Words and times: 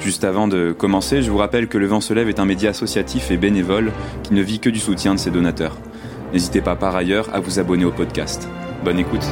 Juste 0.00 0.22
avant 0.24 0.46
de 0.46 0.72
commencer, 0.72 1.22
je 1.22 1.30
vous 1.30 1.38
rappelle 1.38 1.68
que 1.68 1.76
Le 1.76 1.86
Vent 1.86 2.00
se 2.00 2.14
lève 2.14 2.28
est 2.28 2.38
un 2.38 2.44
média 2.44 2.70
associatif 2.70 3.30
et 3.30 3.36
bénévole 3.36 3.90
qui 4.22 4.32
ne 4.32 4.42
vit 4.42 4.60
que 4.60 4.70
du 4.70 4.78
soutien 4.78 5.14
de 5.14 5.18
ses 5.18 5.30
donateurs. 5.30 5.76
N'hésitez 6.32 6.60
pas 6.60 6.76
par 6.76 6.94
ailleurs 6.94 7.28
à 7.34 7.40
vous 7.40 7.58
abonner 7.58 7.84
au 7.84 7.90
podcast. 7.90 8.48
Bonne 8.84 8.98
écoute. 8.98 9.26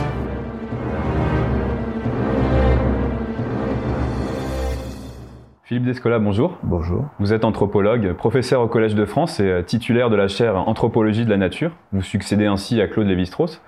Philippe 5.62 5.84
Descola, 5.84 6.18
bonjour. 6.18 6.58
Bonjour. 6.62 7.06
Vous 7.18 7.32
êtes 7.32 7.44
anthropologue, 7.44 8.12
professeur 8.14 8.60
au 8.60 8.68
Collège 8.68 8.94
de 8.94 9.04
France 9.04 9.40
et 9.40 9.64
titulaire 9.66 10.10
de 10.10 10.16
la 10.16 10.28
chaire 10.28 10.56
Anthropologie 10.68 11.24
de 11.24 11.30
la 11.30 11.36
nature. 11.36 11.72
Vous 11.92 12.02
succédez 12.02 12.46
ainsi 12.46 12.80
à 12.80 12.86
Claude 12.86 13.06
Lévi-Strauss. 13.06 13.60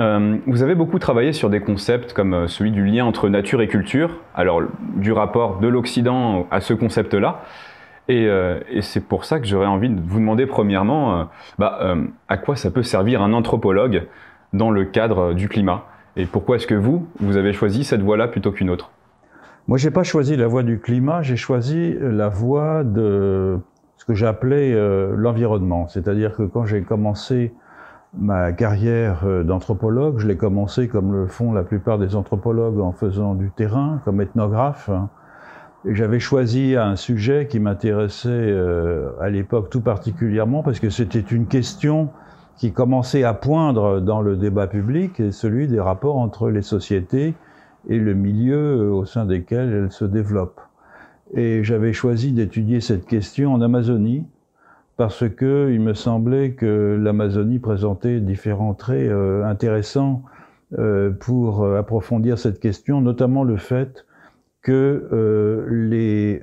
Euh, 0.00 0.38
vous 0.46 0.62
avez 0.62 0.74
beaucoup 0.74 0.98
travaillé 0.98 1.32
sur 1.32 1.50
des 1.50 1.60
concepts 1.60 2.14
comme 2.14 2.32
euh, 2.32 2.46
celui 2.46 2.70
du 2.70 2.84
lien 2.84 3.04
entre 3.04 3.28
nature 3.28 3.60
et 3.60 3.68
culture, 3.68 4.20
alors 4.34 4.62
du 4.96 5.12
rapport 5.12 5.58
de 5.58 5.68
l'Occident 5.68 6.46
à 6.50 6.60
ce 6.60 6.72
concept-là. 6.72 7.42
Et, 8.08 8.26
euh, 8.26 8.60
c'est 8.80 9.06
pour 9.06 9.24
ça 9.24 9.38
que 9.38 9.46
j'aurais 9.46 9.66
envie 9.66 9.90
de 9.90 10.00
vous 10.00 10.18
demander 10.18 10.46
premièrement 10.46 11.28
bah, 11.58 11.96
à 12.28 12.36
quoi 12.36 12.56
ça 12.56 12.70
peut 12.70 12.82
servir 12.82 13.22
un 13.22 13.32
anthropologue 13.32 14.08
dans 14.52 14.70
le 14.70 14.84
cadre 14.84 15.34
du 15.34 15.48
climat? 15.48 15.84
Et 16.16 16.26
pourquoi 16.26 16.56
est-ce 16.56 16.66
que 16.66 16.74
vous, 16.74 17.06
vous 17.20 17.36
avez 17.36 17.52
choisi 17.52 17.84
cette 17.84 18.02
voie-là 18.02 18.28
plutôt 18.28 18.50
qu'une 18.50 18.70
autre? 18.70 18.90
Moi, 19.68 19.78
j'ai 19.78 19.92
pas 19.92 20.02
choisi 20.02 20.36
la 20.36 20.48
voie 20.48 20.64
du 20.64 20.80
climat, 20.80 21.22
j'ai 21.22 21.36
choisi 21.36 21.96
la 22.00 22.28
voie 22.28 22.82
de 22.82 23.58
ce 23.96 24.04
que 24.04 24.14
j'appelais 24.14 24.74
l'environnement. 25.16 25.86
C'est-à-dire 25.86 26.34
que 26.34 26.42
quand 26.42 26.66
j'ai 26.66 26.82
commencé 26.82 27.54
ma 28.18 28.52
carrière 28.52 29.22
euh, 29.24 29.42
d'anthropologue, 29.42 30.18
je 30.18 30.26
l'ai 30.26 30.36
commencé 30.36 30.88
comme 30.88 31.12
le 31.12 31.26
font 31.26 31.52
la 31.52 31.62
plupart 31.62 31.98
des 31.98 32.14
anthropologues 32.14 32.80
en 32.80 32.92
faisant 32.92 33.34
du 33.34 33.50
terrain, 33.50 34.00
comme 34.04 34.20
ethnographe. 34.20 34.90
Et 35.84 35.94
j'avais 35.94 36.20
choisi 36.20 36.76
un 36.76 36.96
sujet 36.96 37.48
qui 37.48 37.58
m'intéressait 37.58 38.28
euh, 38.28 39.10
à 39.20 39.30
l'époque 39.30 39.70
tout 39.70 39.80
particulièrement 39.80 40.62
parce 40.62 40.78
que 40.78 40.90
c'était 40.90 41.20
une 41.20 41.46
question 41.46 42.10
qui 42.56 42.72
commençait 42.72 43.24
à 43.24 43.34
poindre 43.34 44.00
dans 44.00 44.20
le 44.20 44.36
débat 44.36 44.66
public, 44.66 45.18
et 45.18 45.32
celui 45.32 45.66
des 45.66 45.80
rapports 45.80 46.18
entre 46.18 46.50
les 46.50 46.62
sociétés 46.62 47.34
et 47.88 47.98
le 47.98 48.14
milieu 48.14 48.78
euh, 48.78 48.92
au 48.92 49.04
sein 49.04 49.24
desquels 49.24 49.72
elles 49.72 49.92
se 49.92 50.04
développent. 50.04 50.60
Et 51.34 51.64
j'avais 51.64 51.94
choisi 51.94 52.32
d'étudier 52.32 52.80
cette 52.80 53.06
question 53.06 53.54
en 53.54 53.62
Amazonie, 53.62 54.26
parce 54.96 55.28
que 55.28 55.70
il 55.72 55.80
me 55.80 55.94
semblait 55.94 56.52
que 56.52 56.98
l'Amazonie 57.00 57.58
présentait 57.58 58.20
différents 58.20 58.74
traits 58.74 59.10
euh, 59.10 59.44
intéressants 59.44 60.22
euh, 60.78 61.10
pour 61.10 61.62
euh, 61.62 61.78
approfondir 61.78 62.38
cette 62.38 62.60
question, 62.60 63.00
notamment 63.00 63.44
le 63.44 63.56
fait 63.56 64.06
que 64.62 65.08
les, 65.68 66.40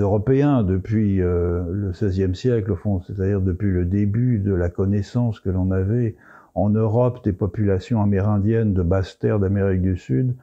Européens, 0.00 0.62
depuis 0.62 1.18
le 1.18 1.90
XVIe 1.92 2.34
siècle, 2.34 2.72
au 2.72 2.76
fond, 2.76 3.02
c'est-à-dire 3.02 3.42
depuis 3.42 3.70
le 3.70 3.84
début 3.84 4.38
de 4.38 4.54
la 4.54 4.70
connaissance 4.70 5.38
que 5.40 5.50
l'on 5.50 5.72
avait 5.72 6.16
en 6.54 6.70
Europe 6.70 7.22
des 7.22 7.34
populations 7.34 8.00
amérindiennes 8.00 8.72
de 8.72 8.82
basse 8.82 9.18
terre 9.18 9.38
d'Amérique 9.38 9.82
du 9.82 9.98
Sud, 9.98 10.34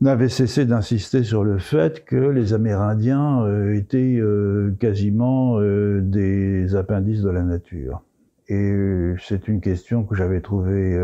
n'avait 0.00 0.28
cessé 0.28 0.64
d'insister 0.64 1.24
sur 1.24 1.42
le 1.42 1.58
fait 1.58 2.04
que 2.04 2.16
les 2.16 2.54
Amérindiens 2.54 3.42
euh, 3.42 3.74
étaient 3.74 4.18
euh, 4.20 4.76
quasiment 4.78 5.58
euh, 5.58 6.00
des 6.00 6.76
appendices 6.76 7.22
de 7.22 7.30
la 7.30 7.42
nature. 7.42 8.02
Et 8.50 8.72
c'est 9.20 9.46
une 9.46 9.60
question 9.60 10.04
que 10.04 10.14
j'avais 10.14 10.40
trouvée 10.40 10.98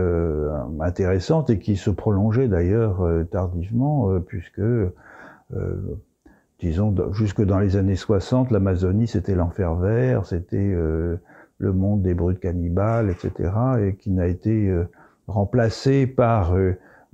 intéressante 0.80 1.50
et 1.50 1.58
qui 1.58 1.76
se 1.76 1.90
prolongeait 1.90 2.48
d'ailleurs 2.48 3.06
tardivement, 3.30 4.18
puisque, 4.20 4.62
disons, 6.58 6.94
jusque 7.12 7.44
dans 7.44 7.58
les 7.58 7.76
années 7.76 7.96
60, 7.96 8.50
l'Amazonie 8.50 9.06
c'était 9.06 9.34
l'enfer 9.34 9.74
vert, 9.74 10.24
c'était 10.24 10.74
le 10.74 11.72
monde 11.74 12.00
des 12.00 12.14
brutes 12.14 12.40
cannibales, 12.40 13.10
etc., 13.10 13.50
et 13.78 13.96
qui 13.96 14.10
n'a 14.10 14.26
été 14.26 14.74
remplacé 15.26 16.06
par 16.06 16.56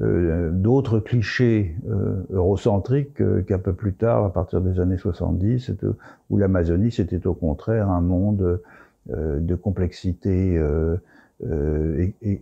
euh, 0.03 0.51
d'autres 0.51 0.99
clichés 0.99 1.77
euh, 1.91 2.23
eurocentriques 2.31 3.21
euh, 3.21 3.43
qu'un 3.43 3.59
peu 3.59 3.75
plus 3.75 3.93
tard, 3.93 4.25
à 4.25 4.33
partir 4.33 4.63
des 4.63 4.81
années 4.81 4.97
70, 4.97 5.73
où 6.31 6.39
l'Amazonie 6.39 6.91
c'était 6.91 7.27
au 7.27 7.35
contraire 7.35 7.91
un 7.91 8.01
monde 8.01 8.61
de 9.09 9.55
complexité 9.55 10.63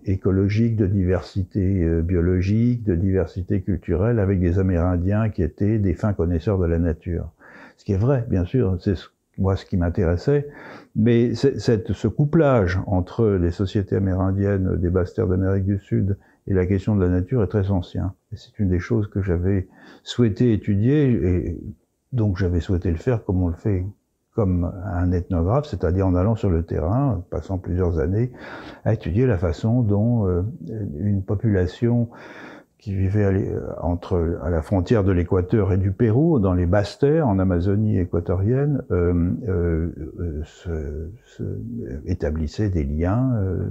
écologique, 0.04 0.76
de 0.76 0.86
diversité 0.86 2.02
biologique, 2.02 2.84
de 2.84 2.94
diversité 2.94 3.62
culturelle, 3.62 4.18
avec 4.18 4.41
des 4.41 4.58
Amérindiens 4.58 5.30
qui 5.30 5.42
étaient 5.42 5.78
des 5.78 5.94
fins 5.94 6.12
connaisseurs 6.12 6.58
de 6.58 6.66
la 6.66 6.78
nature. 6.78 7.30
Ce 7.76 7.84
qui 7.84 7.92
est 7.92 7.98
vrai, 7.98 8.26
bien 8.28 8.44
sûr, 8.44 8.76
c'est 8.80 8.97
moi 9.38 9.56
ce 9.56 9.64
qui 9.64 9.76
m'intéressait, 9.76 10.48
mais 10.97 11.34
cette, 11.34 11.92
ce 11.92 12.08
couplage 12.08 12.80
entre 12.86 13.26
les 13.28 13.52
sociétés 13.52 13.97
amérindiennes 13.97 14.76
des 14.76 14.91
basses 14.91 15.14
terres 15.14 15.28
d'Amérique 15.28 15.64
du 15.64 15.78
Sud 15.78 16.18
et 16.48 16.54
la 16.54 16.66
question 16.66 16.97
de 16.97 17.04
la 17.04 17.10
nature 17.10 17.42
est 17.42 17.48
très 17.48 17.70
ancienne. 17.70 18.10
C'est 18.34 18.59
une 18.59 18.70
des 18.70 18.78
choses 18.78 19.09
que 19.09 19.22
j'avais 19.22 19.69
souhaité 20.03 20.53
étudier, 20.53 21.10
et 21.10 21.60
donc 22.12 22.38
j'avais 22.38 22.60
souhaité 22.60 22.91
le 22.91 22.97
faire 22.97 23.25
comme 23.25 23.42
on 23.42 23.48
le 23.48 23.54
fait 23.54 23.84
comme 24.34 24.72
un 24.84 25.10
ethnographe, 25.12 25.66
c'est-à-dire 25.66 26.06
en 26.06 26.14
allant 26.14 26.36
sur 26.36 26.48
le 26.48 26.62
terrain, 26.62 27.25
passant 27.31 27.59
plusieurs 27.59 27.98
années 27.98 28.31
à 28.84 28.94
étudier 28.94 29.26
la 29.26 29.36
façon 29.36 29.82
dont 29.82 30.26
euh, 30.28 30.42
une 31.00 31.22
population 31.25 32.09
qui 32.78 32.94
vivait 32.94 33.25
à, 33.25 33.84
entre 33.84 34.38
à 34.42 34.50
la 34.50 34.62
frontière 34.62 35.04
de 35.04 35.12
l'Équateur 35.12 35.72
et 35.72 35.76
du 35.76 35.91
Pérou, 35.91 36.38
dans 36.38 36.54
les 36.54 36.66
basses 36.66 36.98
terres, 36.98 37.26
en 37.26 37.38
Amazonie 37.38 37.98
équatorienne, 37.98 38.82
euh, 38.91 39.32
euh, 39.48 39.92
euh 40.20 40.42
se, 40.44 41.10
se, 41.25 41.42
établissait 42.06 42.70
des 42.70 42.84
liens 42.84 43.34
euh, 43.34 43.66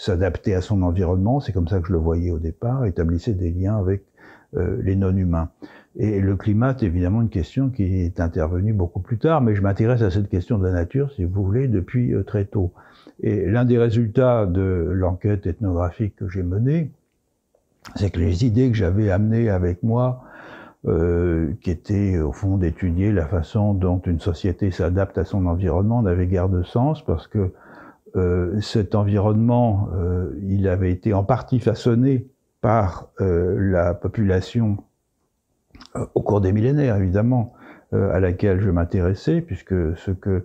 s'adapter 0.00 0.54
à 0.54 0.62
son 0.62 0.80
environnement, 0.80 1.40
c'est 1.40 1.52
comme 1.52 1.68
ça 1.68 1.78
que 1.78 1.88
je 1.88 1.92
le 1.92 1.98
voyais 1.98 2.30
au 2.30 2.38
départ, 2.38 2.86
établissait 2.86 3.34
des 3.34 3.50
liens 3.50 3.76
avec 3.76 4.02
euh, 4.56 4.80
les 4.82 4.96
non-humains. 4.96 5.50
Et 5.96 6.20
le 6.20 6.36
climat 6.36 6.70
est 6.70 6.82
évidemment 6.82 7.20
une 7.20 7.28
question 7.28 7.68
qui 7.68 7.82
est 7.82 8.18
intervenue 8.18 8.72
beaucoup 8.72 9.00
plus 9.00 9.18
tard, 9.18 9.42
mais 9.42 9.54
je 9.54 9.60
m'intéresse 9.60 10.00
à 10.00 10.10
cette 10.10 10.30
question 10.30 10.56
de 10.56 10.64
la 10.64 10.72
nature, 10.72 11.12
si 11.12 11.24
vous 11.24 11.44
voulez, 11.44 11.68
depuis 11.68 12.14
euh, 12.14 12.22
très 12.22 12.46
tôt. 12.46 12.72
Et 13.22 13.44
l'un 13.44 13.66
des 13.66 13.76
résultats 13.76 14.46
de 14.46 14.88
l'enquête 14.90 15.46
ethnographique 15.46 16.16
que 16.16 16.30
j'ai 16.30 16.42
menée, 16.42 16.90
c'est 17.96 18.08
que 18.08 18.20
les 18.20 18.46
idées 18.46 18.70
que 18.70 18.76
j'avais 18.76 19.10
amenées 19.10 19.50
avec 19.50 19.82
moi, 19.82 20.24
euh, 20.86 21.52
qui 21.60 21.70
étaient 21.70 22.18
au 22.18 22.32
fond 22.32 22.56
d'étudier 22.56 23.12
la 23.12 23.26
façon 23.26 23.74
dont 23.74 23.98
une 24.06 24.20
société 24.20 24.70
s'adapte 24.70 25.18
à 25.18 25.24
son 25.24 25.44
environnement, 25.44 26.00
n'avaient 26.00 26.26
guère 26.26 26.48
de 26.48 26.62
sens 26.62 27.04
parce 27.04 27.26
que 27.26 27.52
euh, 28.16 28.60
cet 28.60 28.94
environnement, 28.94 29.88
euh, 29.94 30.32
il 30.42 30.68
avait 30.68 30.90
été 30.90 31.14
en 31.14 31.24
partie 31.24 31.60
façonné 31.60 32.26
par 32.60 33.08
euh, 33.20 33.56
la 33.58 33.94
population 33.94 34.78
au 36.14 36.22
cours 36.22 36.40
des 36.40 36.52
millénaires, 36.52 36.96
évidemment, 36.96 37.54
à 37.92 38.20
laquelle 38.20 38.60
je 38.60 38.70
m'intéressais, 38.70 39.40
puisque 39.40 39.74
ce 39.96 40.12
que 40.12 40.44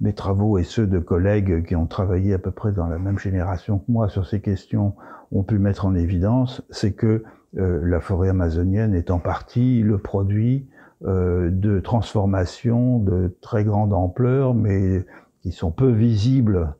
mes 0.00 0.12
travaux 0.12 0.58
et 0.58 0.62
ceux 0.62 0.86
de 0.86 1.00
collègues 1.00 1.66
qui 1.66 1.74
ont 1.74 1.86
travaillé 1.86 2.34
à 2.34 2.38
peu 2.38 2.52
près 2.52 2.70
dans 2.70 2.86
la 2.86 2.98
même 2.98 3.18
génération 3.18 3.78
que 3.78 3.90
moi 3.90 4.08
sur 4.08 4.24
ces 4.26 4.40
questions 4.40 4.94
ont 5.32 5.42
pu 5.42 5.58
mettre 5.58 5.86
en 5.86 5.96
évidence, 5.96 6.62
c'est 6.70 6.92
que 6.92 7.24
la 7.54 8.00
forêt 8.00 8.28
amazonienne 8.28 8.94
est 8.94 9.10
en 9.10 9.18
partie 9.18 9.82
le 9.82 9.98
produit 9.98 10.68
de 11.00 11.80
transformations 11.80 13.00
de 13.00 13.36
très 13.40 13.64
grande 13.64 13.92
ampleur, 13.92 14.54
mais 14.54 15.04
qui 15.40 15.50
sont 15.50 15.72
peu 15.72 15.90
visibles 15.90 16.74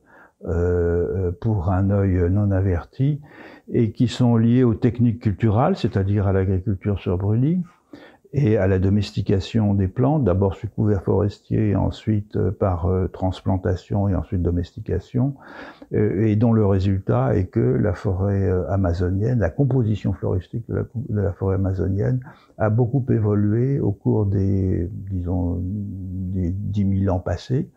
euh, 0.45 1.31
pour 1.39 1.71
un 1.71 1.89
œil 1.89 2.29
non 2.29 2.51
averti 2.51 3.21
et 3.71 3.91
qui 3.91 4.07
sont 4.07 4.37
liés 4.37 4.63
aux 4.63 4.75
techniques 4.75 5.21
culturelles, 5.21 5.75
c'est-à-dire 5.75 6.27
à, 6.27 6.33
l'agriculture 6.33 6.99
sur 6.99 7.17
brûlis, 7.17 7.61
et 8.37 8.57
à 8.57 8.67
la 8.67 8.79
domestication 8.79 9.73
des 9.73 9.87
plantes, 9.87 10.25
d'abord 10.25 10.55
sous 10.55 10.67
couvert 10.67 11.01
forestier, 11.03 11.73
ensuite 11.73 12.35
euh, 12.35 12.51
par 12.51 12.87
euh, 12.87 13.07
transplantation 13.07 14.09
et 14.09 14.15
ensuite 14.15 14.41
domestication, 14.41 15.35
euh, 15.93 16.25
et 16.25 16.35
dont 16.35 16.51
le 16.51 16.65
résultat 16.65 17.33
est 17.37 17.45
que 17.45 17.61
la 17.61 17.93
forêt 17.93 18.51
amazonienne, 18.69 19.39
la 19.39 19.49
composition 19.49 20.11
floristique 20.11 20.65
de 20.67 20.85
la, 21.09 21.31
forêt 21.31 21.55
amazonienne 21.55 22.19
a 22.57 22.69
beaucoup 22.69 23.05
évolué 23.09 23.79
au 23.79 23.93
cours 23.93 24.25
des, 24.25 24.89
disons, 24.91 25.61
des 25.61 26.51
10 26.51 27.03
000 27.03 27.15
ans 27.15 27.21
passés, 27.21 27.69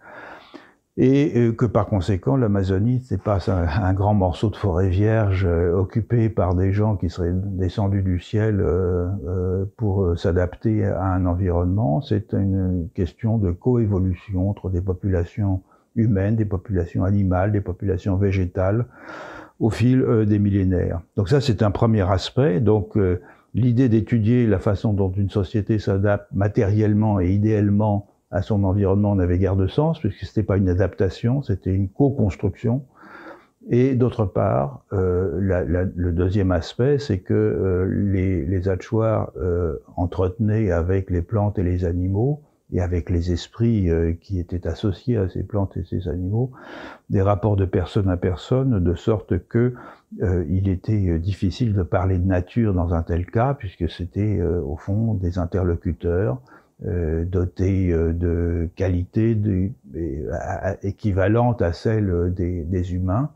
et 1.00 1.32
euh, 1.36 1.52
que 1.52 1.64
par 1.64 1.86
conséquent 1.86 2.36
l'Amazonie 2.36 3.00
c'est 3.04 3.22
pas 3.22 3.38
un, 3.48 3.92
grand 3.94 4.14
morceau 4.14 4.50
de 4.50 4.56
forêt 4.56 4.88
vierge 4.88 5.46
euh, 5.48 5.72
occupé 5.72 6.28
par 6.28 6.56
des 6.56 6.72
gens 6.72 6.96
qui 6.96 7.08
seraient 7.08 7.32
descendus 7.32 8.02
du 8.02 8.18
ciel 8.18 8.60
euh, 8.60 9.64
pour 9.76 10.18
s'adapter 10.18 10.84
à 10.84 11.04
un 11.04 11.24
environnement, 11.24 12.00
c'est 12.00 12.32
une 12.32 12.88
question 12.94 13.38
de 13.38 13.52
coévolution 13.52 14.50
entre 14.50 14.70
des 14.70 14.80
populations 14.80 15.62
humaines, 15.94 16.34
des 16.34 16.44
populations 16.44 17.04
animales, 17.04 17.52
des 17.52 17.60
populations 17.60 18.16
végétales 18.16 18.86
au 19.60 19.70
fil 19.70 20.04
des 20.26 20.38
millénaires. 20.38 21.00
Donc 21.16 21.28
ça 21.28 21.40
c'est 21.40 21.62
un 21.62 21.70
premier 21.70 22.08
aspect. 22.10 22.60
Donc 22.60 22.96
l'idée 23.54 23.88
d'étudier 23.88 24.46
la 24.46 24.58
façon 24.58 24.92
dont 24.92 25.10
une 25.12 25.30
société 25.30 25.78
s'adapte 25.78 26.28
matériellement 26.32 27.20
et 27.20 27.30
idéalement 27.30 28.06
à 28.30 28.42
son 28.42 28.64
environnement 28.64 29.14
n'avait 29.14 29.38
guère 29.38 29.56
de 29.56 29.66
sens, 29.66 30.00
puisque 30.00 30.24
c'était 30.24 30.42
pas 30.42 30.56
une 30.56 30.68
adaptation, 30.68 31.42
c'était 31.42 31.74
une 31.74 31.88
co-construction. 31.88 32.84
Et 33.70 33.94
d'autre 33.94 34.24
part, 34.24 34.84
euh, 34.92 35.38
la, 35.40 35.64
la, 35.64 35.84
le 35.84 36.12
deuxième 36.12 36.52
aspect, 36.52 36.98
c'est 36.98 37.18
que 37.18 37.34
euh, 37.34 37.84
les, 37.86 38.46
les 38.46 38.68
euh, 38.68 39.76
entretenaient 39.96 40.70
avec 40.70 41.10
les 41.10 41.22
plantes 41.22 41.58
et 41.58 41.62
les 41.62 41.84
animaux, 41.84 42.42
et 42.72 42.80
avec 42.80 43.08
les 43.08 43.32
esprits 43.32 43.90
euh, 43.90 44.12
qui 44.12 44.38
étaient 44.38 44.66
associés 44.66 45.16
à 45.16 45.28
ces 45.28 45.42
plantes 45.42 45.76
et 45.76 45.84
ces 45.84 46.08
animaux, 46.08 46.50
des 47.08 47.22
rapports 47.22 47.56
de 47.56 47.64
personne 47.64 48.08
à 48.10 48.16
personne, 48.16 48.82
de 48.82 48.94
sorte 48.94 49.38
que 49.48 49.74
euh, 50.22 50.44
il 50.48 50.68
était 50.68 51.18
difficile 51.18 51.74
de 51.74 51.82
parler 51.82 52.18
de 52.18 52.26
nature 52.26 52.74
dans 52.74 52.94
un 52.94 53.02
tel 53.02 53.26
cas, 53.26 53.54
puisque 53.54 53.90
c'était 53.90 54.40
au 54.42 54.76
fond 54.76 55.14
des 55.14 55.38
interlocuteurs 55.38 56.40
euh, 56.86 57.24
euh, 57.34 58.12
de 58.12 58.68
qualités 58.76 59.36
équivalentes 60.84 61.60
à 61.60 61.72
celles 61.72 62.32
des, 62.32 62.62
des, 62.62 62.94
humains. 62.94 63.30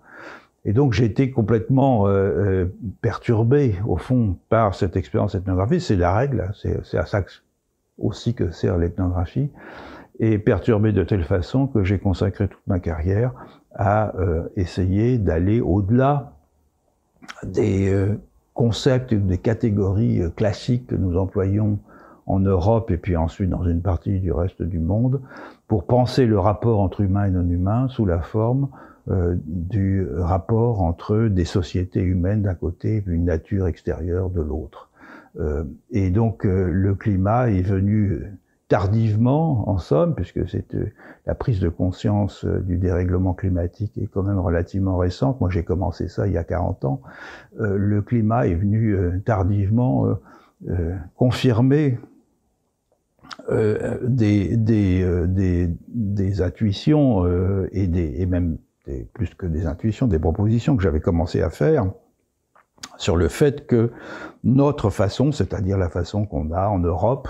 Et 0.65 0.73
donc 0.73 1.01
été 1.01 1.33
complètement 1.33 2.07
euh, 2.07 2.67
perturbé 3.01 3.75
au 3.85 3.97
fond 3.97 4.37
par 4.49 4.77
cette 4.77 4.97
expérience 4.97 5.35
ethnographique. 5.35 5.81
C'est 5.81 5.97
la 5.97 6.15
règle, 6.15 6.53
c'est 6.55 6.97
à 6.97 7.05
ça 7.05 7.25
aussi 7.99 8.35
que 8.35 8.53
sert 8.53 8.79
l'ethnographie. 8.79 9.51
Et 10.21 10.39
perturbé 10.39 10.93
de 10.93 11.03
telle 11.03 11.25
façon 11.25 11.67
que 11.67 11.83
j'ai 11.83 11.99
consacré 11.99 12.47
toute 12.47 12.67
ma 12.69 12.79
carrière 12.79 13.33
à 13.75 14.13
essayer 14.55 15.19
d'aller 15.19 15.61
au-delà 15.61 16.35
des 17.43 17.93
concepts, 18.55 19.15
des 19.15 19.39
catégories 19.39 20.23
classiques 20.37 20.87
que 20.87 20.95
nous 20.95 21.17
employons 21.17 21.81
en 22.27 22.41
Europe 22.41 22.91
et 22.91 22.97
puis 22.97 23.17
ensuite 23.17 23.51
dans 23.51 23.65
une 23.65 23.83
partie 23.83 24.21
du 24.21 24.33
reste 24.33 24.63
du 24.63 24.79
monde, 24.79 25.21
pour 25.69 25.87
penser 25.87 26.27
le 26.27 26.39
rapport 26.39 26.81
entre 26.81 27.01
humain 27.01 27.27
et 27.27 27.31
non 27.31 27.49
humain 27.49 27.89
sous 27.89 28.07
la 28.07 28.21
forme 28.21 28.69
euh, 29.11 29.35
du 29.47 30.07
rapport 30.17 30.81
entre 30.81 31.27
des 31.27 31.45
sociétés 31.45 32.03
humaines 32.03 32.43
d'un 32.43 32.55
côté 32.55 32.99
et 32.99 33.05
une 33.07 33.25
nature 33.25 33.67
extérieure 33.67 34.31
de 34.31 34.41
l'autre. 34.41 34.91
Euh, 35.41 35.65
et 35.91 36.11
donc 36.11 36.47
euh, 36.47 36.71
le 36.71 36.95
climat 36.95 37.51
est 37.51 37.63
venu 37.63 38.23
tardivement, 38.69 39.69
en 39.69 39.79
somme, 39.79 40.15
puisque 40.15 40.49
c'est 40.49 40.77
la 41.27 41.35
prise 41.35 41.59
de 41.59 41.69
conscience 41.69 42.45
du 42.45 42.79
dérèglement 42.79 43.35
climatique 43.35 43.99
est 43.99 44.07
quand 44.07 44.23
même 44.23 44.39
relativement 44.39 44.97
récente. 44.97 45.41
Moi, 45.41 45.51
j'ai 45.51 45.65
commencé 45.65 46.07
ça 46.09 46.29
il 46.29 46.33
y 46.33 46.39
a 46.39 46.45
40 46.45 46.85
ans. 46.87 47.03
le 47.59 48.01
climat 48.01 48.47
est 48.47 48.55
venu 48.55 48.97
tardivement 49.27 50.07
confirmer 51.17 51.99
euh, 53.51 53.99
des, 54.03 54.57
des, 54.57 55.03
euh, 55.03 55.27
des, 55.27 55.69
des, 55.89 56.43
intuitions 56.43 57.27
euh, 57.27 57.69
et, 57.73 57.87
des, 57.87 58.21
et 58.21 58.27
même 58.27 58.59
des, 58.87 59.05
plus 59.15 59.35
que 59.35 59.47
des 59.47 59.67
intuitions, 59.67 60.07
des 60.07 60.19
propositions 60.19 60.77
que 60.77 60.83
j'avais 60.83 61.01
commencé 61.01 61.43
à 61.43 61.51
faire 61.51 61.87
sur 62.99 63.17
le 63.17 63.29
fait 63.29 63.67
que 63.67 63.91
notre 64.45 64.91
façon, 64.91 65.33
c'est-à-dire 65.33 65.77
la 65.77 65.89
façon 65.89 66.25
qu'on 66.25 66.53
a 66.53 66.69
en 66.69 66.79
Europe, 66.79 67.29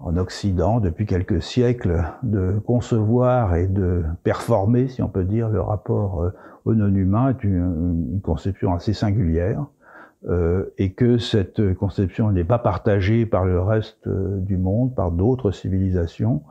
en 0.00 0.16
Occident, 0.16 0.80
depuis 0.80 1.06
quelques 1.06 1.42
siècles, 1.42 2.04
de 2.22 2.58
concevoir 2.66 3.54
et 3.54 3.66
de 3.66 4.04
performer, 4.24 4.88
si 4.88 5.02
on 5.02 5.08
peut 5.08 5.24
dire, 5.24 5.48
le 5.48 5.60
rapport 5.60 6.32
au 6.64 6.74
non-humain 6.74 7.30
est 7.30 7.44
une, 7.44 8.12
une, 8.14 8.20
conception 8.20 8.74
assez 8.74 8.92
singulière. 8.92 9.64
Euh, 10.28 10.64
et 10.78 10.92
que 10.92 11.18
cette 11.18 11.74
conception 11.74 12.32
n'est 12.32 12.42
pas 12.42 12.58
partagée 12.58 13.26
par 13.26 13.44
le 13.44 13.60
reste 13.60 14.06
euh, 14.06 14.40
du 14.40 14.56
monde, 14.56 14.94
par 14.94 15.12
d'autres 15.12 15.52
civilisations, 15.52 16.42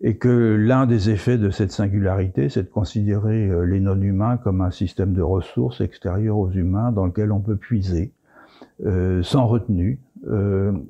et 0.00 0.16
que 0.16 0.56
l'un 0.58 0.86
des 0.86 1.10
effets 1.10 1.36
de 1.36 1.50
cette 1.50 1.72
singularité, 1.72 2.48
c'est 2.48 2.62
de 2.62 2.68
considérer 2.68 3.48
euh, 3.48 3.62
les 3.64 3.80
non-humains 3.80 4.38
comme 4.38 4.60
un 4.60 4.70
système 4.70 5.12
de 5.12 5.22
ressources 5.22 5.80
extérieures 5.80 6.38
aux 6.38 6.50
humains 6.50 6.92
dans 6.92 7.04
lequel 7.04 7.32
on 7.32 7.40
peut 7.40 7.56
puiser, 7.56 8.12
sans 9.22 9.46
retenue, 9.46 10.00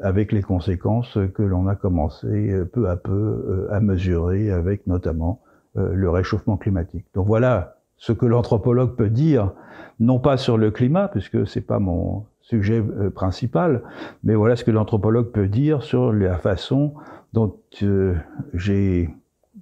avec 0.01 0.33
les 0.33 0.43
conséquences 0.43 1.19
que 1.35 1.43
l'on 1.43 1.67
a 1.67 1.75
commencé 1.75 2.55
peu 2.73 2.89
à 2.89 2.97
peu 2.97 3.69
à 3.71 3.81
mesurer 3.81 4.51
avec 4.51 4.87
notamment 4.87 5.43
le 5.75 6.09
réchauffement 6.09 6.57
climatique. 6.57 7.05
Donc 7.15 7.27
voilà 7.27 7.77
ce 8.05 8.13
que 8.13 8.27
l'anthropologue 8.27 8.97
peut 8.97 9.09
dire 9.09 9.53
non 9.99 10.19
pas 10.19 10.37
sur 10.37 10.59
le 10.59 10.71
climat, 10.71 11.09
puisque 11.09 11.47
c'est 11.47 11.63
pas 11.63 11.79
mon 11.79 12.27
sujet 12.43 12.85
euh, 12.99 13.09
principal, 13.09 13.83
mais 14.23 14.35
voilà 14.35 14.57
ce 14.57 14.65
que 14.65 14.71
l'anthropologue 14.71 15.31
peut 15.33 15.49
dire 15.49 15.83
sur 15.83 16.13
la 16.13 16.37
façon 16.37 16.93
dont 17.33 17.57
euh, 17.83 18.15
j'ai 18.53 19.09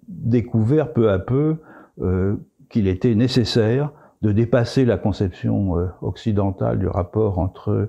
découvert 0.08 0.92
peu 0.92 1.12
à 1.12 1.20
peu 1.20 1.58
euh, 2.00 2.34
qu'il 2.68 2.88
était 2.88 3.14
nécessaire 3.14 3.92
de 4.22 4.32
dépasser 4.32 4.84
la 4.84 4.96
conception 4.96 5.74
occidentale 6.00 6.78
du 6.78 6.86
rapport 6.86 7.40
entre 7.40 7.88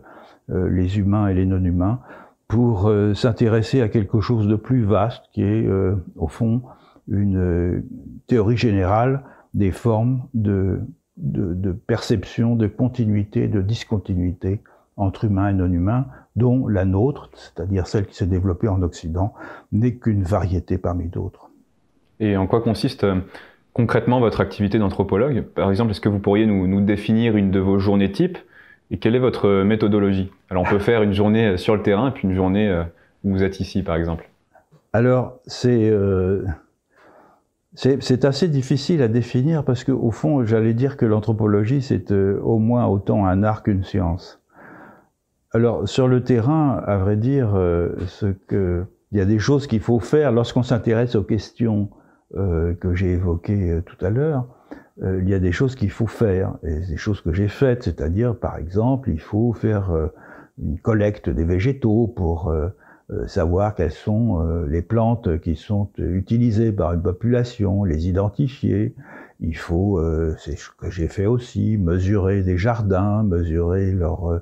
les 0.50 0.98
humains 0.98 1.28
et 1.28 1.36
les 1.36 1.46
non-humains 1.46 2.00
pour 2.48 2.92
s'intéresser 3.14 3.82
à 3.82 3.88
quelque 3.88 4.20
chose 4.20 4.48
de 4.48 4.56
plus 4.56 4.84
vaste 4.84 5.24
qui 5.32 5.44
est 5.44 5.70
au 6.16 6.28
fond 6.28 6.64
une 7.08 7.84
théorie 8.26 8.58
générale 8.58 9.22
des 9.54 9.72
formes 9.72 10.24
de 10.34 10.82
de, 11.18 11.72
perception, 11.72 12.56
de 12.56 12.68
continuité, 12.68 13.48
de 13.48 13.62
discontinuité 13.62 14.62
entre 14.98 15.26
humains 15.26 15.50
et 15.50 15.54
non 15.54 15.72
humains, 15.72 16.06
dont 16.36 16.68
la 16.68 16.86
nôtre, 16.86 17.30
c'est-à-dire 17.34 17.88
celle 17.88 18.06
qui 18.06 18.16
s'est 18.16 18.28
développée 18.28 18.68
en 18.68 18.82
Occident, 18.82 19.34
n'est 19.72 19.96
qu'une 19.96 20.24
variété 20.24 20.78
parmi 20.78 21.06
d'autres. 21.06 21.50
Et 22.20 22.38
en 22.38 22.46
quoi 22.46 22.62
consiste 22.62 23.04
euh, 23.04 23.20
concrètement 23.74 24.20
votre 24.20 24.40
activité 24.40 24.78
d'anthropologue? 24.78 25.42
Par 25.42 25.70
exemple, 25.70 25.92
est-ce 25.92 26.02
que 26.02 26.10
vous 26.10 26.20
pourriez 26.20 26.46
nous, 26.46 26.82
définir 26.82 27.36
une 27.38 27.50
de 27.50 27.60
vos 27.60 27.80
journées 27.80 28.12
types? 28.12 28.38
Et 28.92 28.98
quelle 28.98 29.16
est 29.16 29.20
votre 29.20 29.64
méthodologie? 29.64 30.32
Alors 30.50 30.64
on 30.64 30.70
peut 30.70 30.80
faire 30.80 31.02
une 31.02 31.14
journée 31.14 31.48
euh, 31.48 31.58
sur 31.58 31.76
le 31.76 31.82
terrain 31.82 32.10
et 32.10 32.12
puis 32.12 32.28
une 32.28 32.36
journée 32.36 32.68
euh, 32.68 32.84
où 33.24 33.32
vous 33.32 33.44
êtes 33.44 33.60
ici, 33.60 33.82
par 33.82 33.96
exemple. 33.96 34.30
Alors, 34.94 35.40
c'est 35.48 35.92
c'est 37.76 38.26
assez 38.26 38.48
difficile 38.48 39.02
à 39.02 39.08
définir 39.08 39.64
parce 39.66 39.84
qu'au 39.84 40.12
fond, 40.12 40.46
j'allais 40.46 40.74
dire 40.74 40.96
que 40.96 41.06
l'anthropologie, 41.06 41.82
c'est 41.82 42.12
euh, 42.12 42.40
au 42.42 42.60
moins 42.60 42.86
autant 42.86 43.26
un 43.26 43.42
art 43.44 43.64
qu'une 43.64 43.84
science. 43.84 44.42
Alors, 45.52 45.88
sur 45.88 46.08
le 46.08 46.24
terrain, 46.24 46.82
à 46.86 46.98
vrai 46.98 47.16
dire, 47.16 47.56
euh, 47.56 47.96
ce 48.06 48.28
que, 48.28 48.86
il 49.12 49.18
y 49.18 49.22
a 49.22 49.26
des 49.26 49.40
choses 49.40 49.68
qu'il 49.68 49.80
faut 49.80 50.00
faire 50.00 50.32
lorsqu'on 50.32 50.64
s'intéresse 50.64 51.16
aux 51.16 51.24
questions 51.24 51.90
euh, 52.36 52.74
que 52.76 52.94
j'ai 52.94 53.14
évoquées 53.14 53.82
tout 53.86 54.04
à 54.06 54.10
l'heure. 54.10 54.48
il 55.02 55.28
y 55.28 55.34
a 55.34 55.40
des 55.40 55.52
choses 55.52 55.76
qu'il 55.76 55.92
faut 55.92 56.08
faire, 56.08 56.54
et 56.64 56.80
des 56.80 56.98
choses 56.98 57.22
que 57.22 57.34
j'ai 57.34 57.48
faites, 57.48 57.84
c'est-à-dire, 57.84 58.36
par 58.36 58.58
exemple, 58.58 59.10
il 59.10 59.20
faut 59.20 59.54
faire 59.54 59.92
une 60.62 60.80
collecte 60.80 61.30
des 61.30 61.46
végétaux 61.46 62.08
pour 62.08 62.50
euh, 62.50 62.70
savoir 63.28 63.76
quelles 63.76 63.92
sont 63.92 64.42
euh, 64.42 64.68
les 64.68 64.82
plantes 64.82 65.40
qui 65.40 65.56
sont 65.56 65.90
utilisées 65.98 66.72
par 66.72 66.94
une 66.94 67.02
population, 67.02 67.84
les 67.84 68.08
identifier. 68.08 68.96
Il 69.40 69.58
faut, 69.58 70.00
euh, 70.00 70.36
c'est 70.40 70.58
ce 70.58 70.70
que 70.78 70.90
j'ai 70.90 71.08
fait 71.08 71.26
aussi, 71.26 71.78
mesurer 71.78 72.44
des 72.44 72.58
jardins, 72.58 73.24
mesurer 73.24 73.92
leur 73.92 74.42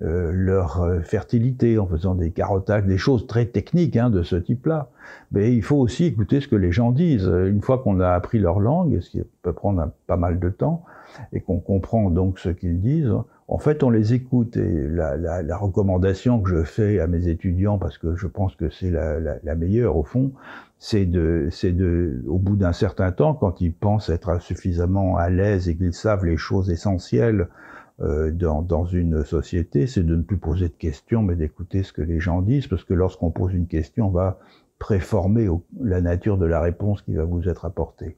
leur 0.00 0.88
fertilité 1.04 1.78
en 1.78 1.86
faisant 1.86 2.16
des 2.16 2.32
carottages, 2.32 2.82
des 2.82 2.98
choses 2.98 3.28
très 3.28 3.46
techniques 3.46 3.96
hein, 3.96 4.10
de 4.10 4.24
ce 4.24 4.34
type-là. 4.34 4.88
Mais 5.30 5.54
il 5.54 5.62
faut 5.62 5.76
aussi 5.76 6.06
écouter 6.06 6.40
ce 6.40 6.48
que 6.48 6.56
les 6.56 6.72
gens 6.72 6.90
disent. 6.90 7.30
Une 7.32 7.62
fois 7.62 7.78
qu'on 7.78 8.00
a 8.00 8.08
appris 8.08 8.40
leur 8.40 8.58
langue, 8.58 8.98
ce 9.00 9.10
qui 9.10 9.22
peut 9.42 9.52
prendre 9.52 9.92
pas 10.08 10.16
mal 10.16 10.40
de 10.40 10.48
temps, 10.48 10.84
et 11.32 11.40
qu'on 11.40 11.60
comprend 11.60 12.10
donc 12.10 12.40
ce 12.40 12.48
qu'ils 12.48 12.80
disent, 12.80 13.14
en 13.48 13.58
fait, 13.58 13.82
on 13.82 13.90
les 13.90 14.14
écoute. 14.14 14.56
Et 14.56 14.88
la, 14.88 15.56
recommandation 15.56 16.40
que 16.40 16.50
je 16.50 16.64
fais 16.64 17.00
à 17.00 17.06
mes 17.06 17.28
étudiants, 17.28 17.78
parce 17.78 17.98
que 17.98 18.16
je 18.16 18.26
pense 18.26 18.56
que 18.56 18.70
c'est 18.70 18.90
la, 18.90 19.18
la, 19.20 19.54
meilleure 19.54 19.96
au 19.96 20.02
fond, 20.02 20.32
c'est 20.78 21.06
de, 21.06 21.48
c'est 21.50 21.72
de, 21.72 22.22
au 22.26 22.38
bout 22.38 22.56
d'un 22.56 22.72
certain 22.72 23.12
temps, 23.12 23.34
quand 23.34 23.60
ils 23.60 23.72
pensent 23.72 24.08
être 24.08 24.40
suffisamment 24.40 25.16
à 25.16 25.30
l'aise 25.30 25.68
et 25.68 25.76
qu'ils 25.76 25.94
savent 25.94 26.24
les 26.24 26.36
choses 26.36 26.70
essentielles 26.70 27.48
euh, 28.00 28.30
dans, 28.30 28.62
dans, 28.62 28.84
une 28.84 29.24
société, 29.24 29.86
c'est 29.86 30.02
de 30.02 30.16
ne 30.16 30.22
plus 30.22 30.38
poser 30.38 30.68
de 30.68 30.74
questions, 30.74 31.22
mais 31.22 31.36
d'écouter 31.36 31.82
ce 31.82 31.92
que 31.92 32.02
les 32.02 32.20
gens 32.20 32.42
disent, 32.42 32.66
parce 32.66 32.84
que 32.84 32.94
lorsqu'on 32.94 33.30
pose 33.30 33.54
une 33.54 33.68
question, 33.68 34.08
on 34.08 34.10
va 34.10 34.38
préformer 34.78 35.48
la 35.80 36.00
nature 36.00 36.36
de 36.36 36.46
la 36.46 36.60
réponse 36.60 37.02
qui 37.02 37.14
va 37.14 37.24
vous 37.24 37.48
être 37.48 37.64
apportée. 37.64 38.16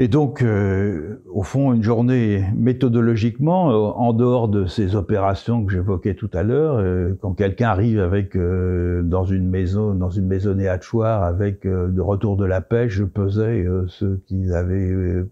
Et 0.00 0.08
donc, 0.08 0.40
euh, 0.40 1.16
au 1.30 1.42
fond, 1.42 1.74
une 1.74 1.82
journée 1.82 2.42
méthodologiquement, 2.56 3.70
euh, 3.70 3.74
en 3.74 4.14
dehors 4.14 4.48
de 4.48 4.64
ces 4.64 4.96
opérations 4.96 5.62
que 5.62 5.72
j'évoquais 5.72 6.14
tout 6.14 6.30
à 6.32 6.42
l'heure, 6.42 6.76
euh, 6.78 7.12
quand 7.20 7.34
quelqu'un 7.34 7.68
arrive 7.68 8.00
avec 8.00 8.34
dans 8.34 9.26
une 9.26 9.46
maison, 9.46 9.92
dans 9.92 10.08
une 10.08 10.26
maisonnée 10.26 10.68
hachoir 10.68 11.22
avec 11.22 11.66
de 11.66 12.00
retour 12.00 12.38
de 12.38 12.46
la 12.46 12.62
pêche, 12.62 12.94
je 12.94 13.04
pesais 13.04 13.66
ce 13.88 14.16
qu'ils 14.26 14.54
avaient 14.54 15.26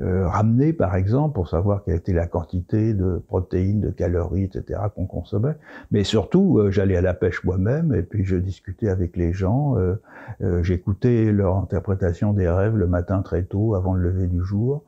euh, 0.00 0.26
ramener, 0.26 0.72
par 0.72 0.96
exemple, 0.96 1.34
pour 1.34 1.48
savoir 1.48 1.84
quelle 1.84 1.94
était 1.94 2.12
la 2.12 2.26
quantité 2.26 2.94
de 2.94 3.22
protéines, 3.28 3.80
de 3.80 3.90
calories, 3.90 4.42
etc. 4.42 4.80
qu'on 4.92 5.06
consommait. 5.06 5.54
Mais 5.92 6.02
surtout, 6.02 6.58
euh, 6.58 6.70
j'allais 6.72 6.96
à 6.96 7.00
la 7.00 7.14
pêche 7.14 7.44
moi-même 7.44 7.94
et 7.94 8.02
puis 8.02 8.24
je 8.24 8.34
discutais 8.34 8.88
avec 8.88 9.16
les 9.16 9.32
gens. 9.32 9.78
Euh, 9.78 9.94
euh 10.42 10.62
J'écoutais 10.64 11.30
leur 11.30 11.56
interprétation 11.56 12.32
des 12.32 12.48
rêves 12.48 12.76
le 12.76 12.88
matin 12.88 13.22
très 13.22 13.44
tôt, 13.44 13.76
avant 13.76 13.94
le 13.94 14.10
lever 14.10 14.26
du 14.26 14.42
jour, 14.42 14.82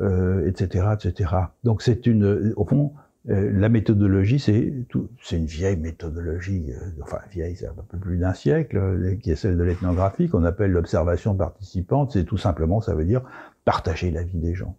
etc., 0.00 0.86
etc. 0.94 1.30
Donc 1.64 1.82
c'est 1.82 2.06
une, 2.06 2.52
au 2.56 2.64
fond, 2.64 2.92
la 3.26 3.68
méthodologie, 3.68 4.38
c'est 4.38 4.72
c'est 5.22 5.36
une 5.36 5.44
vieille 5.44 5.76
méthodologie, 5.76 6.72
enfin 7.02 7.18
vieille, 7.30 7.56
c'est 7.56 7.66
un 7.66 7.74
peu 7.90 7.98
plus 7.98 8.16
d'un 8.16 8.32
siècle, 8.32 9.18
qui 9.20 9.32
est 9.32 9.36
celle 9.36 9.58
de 9.58 9.62
l'ethnographie, 9.64 10.28
qu'on 10.28 10.44
appelle 10.44 10.70
l'observation 10.70 11.34
participante. 11.34 12.12
C'est 12.12 12.24
tout 12.24 12.38
simplement, 12.38 12.80
ça 12.80 12.94
veut 12.94 13.04
dire 13.04 13.22
partager 13.64 14.10
la 14.10 14.22
vie 14.22 14.38
des 14.38 14.54
gens. 14.54 14.76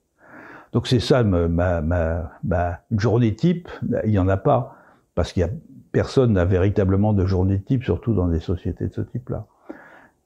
Donc 0.72 0.88
c'est 0.88 1.00
ça 1.00 1.24
ma, 1.24 1.48
ma, 1.48 2.32
ma, 2.44 2.80
journée 2.92 3.36
type. 3.36 3.70
Il 4.06 4.12
n'y 4.12 4.20
en 4.20 4.28
a 4.28 4.38
pas 4.38 4.76
parce 5.16 5.34
qu'il 5.34 5.42
y 5.42 5.44
a 5.44 5.50
personne 5.92 6.34
n'a 6.34 6.46
véritablement 6.46 7.14
de 7.14 7.26
journée 7.26 7.60
type, 7.60 7.84
surtout 7.84 8.14
dans 8.14 8.28
des 8.28 8.40
sociétés 8.40 8.88
de 8.88 8.94
ce 8.94 9.02
type-là. 9.02 9.48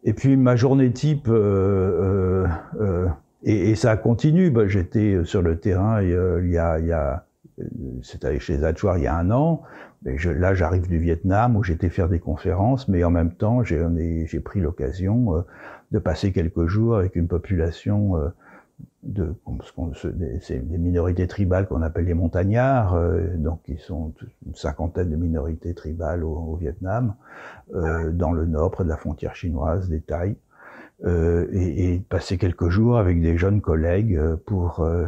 Et 0.04 0.14
puis 0.14 0.36
ma 0.36 0.58
journée 0.58 0.92
type, 0.92 1.28
euh, 1.30 1.34
euh, 1.34 2.48
euh 2.82 3.08
et, 3.46 3.72
et, 3.72 3.76
ça 3.76 3.98
continue. 3.98 4.52
Bah, 4.52 4.68
J'étais 4.68 5.24
sur 5.26 5.42
le 5.42 5.60
terrain 5.60 6.02
il 6.02 6.50
y 6.50 6.58
a, 6.58 6.80
il 6.80 6.86
y 6.86 6.92
a 6.92 7.26
c'était 8.02 8.40
chez 8.40 8.58
Zadjoir 8.58 8.98
il 8.98 9.04
y 9.04 9.08
a 9.08 9.16
un 9.16 9.32
an. 9.32 9.62
Mais 10.04 10.18
je, 10.18 10.30
là, 10.30 10.54
j'arrive 10.54 10.88
du 10.88 11.00
Vietnam 11.00 11.56
où 11.56 11.64
j'étais 11.64 11.90
faire 11.90 12.10
des 12.10 12.20
conférences, 12.20 12.88
mais 12.88 13.04
en 13.04 13.10
même 13.10 13.32
temps, 13.32 13.64
j'ai 13.64 14.40
pris 14.44 14.60
l'occasion 14.60 15.38
euh, 15.38 15.42
de 15.92 16.00
passer 16.00 16.32
quelques 16.32 16.66
jours 16.68 16.98
avec 16.98 17.16
une 17.16 17.28
population 17.28 18.18
euh, 18.18 18.30
de, 19.04 19.36
c'est 20.42 20.68
des 20.68 20.78
minorités 20.78 21.28
tribales 21.28 21.68
qu'on 21.68 21.82
appelle 21.82 22.06
les 22.06 22.14
montagnards, 22.14 22.96
euh, 22.96 23.36
donc 23.38 23.62
ils 23.68 23.80
sont 23.80 24.14
une 24.46 24.56
cinquantaine 24.56 25.10
de 25.10 25.16
minorités 25.16 25.74
tribales 25.74 26.24
au, 26.24 26.56
Vietnam, 26.56 27.16
euh, 27.76 28.12
dans 28.12 28.32
le 28.32 28.46
nord, 28.46 28.72
près 28.72 28.84
de 28.84 28.90
la 28.90 28.98
frontière 28.98 29.36
chinoise, 29.36 29.90
des 29.90 30.02
Thaïs, 30.02 30.36
euh, 31.06 31.48
et, 31.52 31.96
et, 31.96 32.00
passer 32.00 32.38
quelques 32.38 32.70
jours 32.70 32.98
avec 32.98 33.22
des 33.22 33.38
jeunes 33.38 33.60
collègues 33.60 34.16
euh, 34.16 34.38
pour 34.38 34.80
euh, 34.80 35.06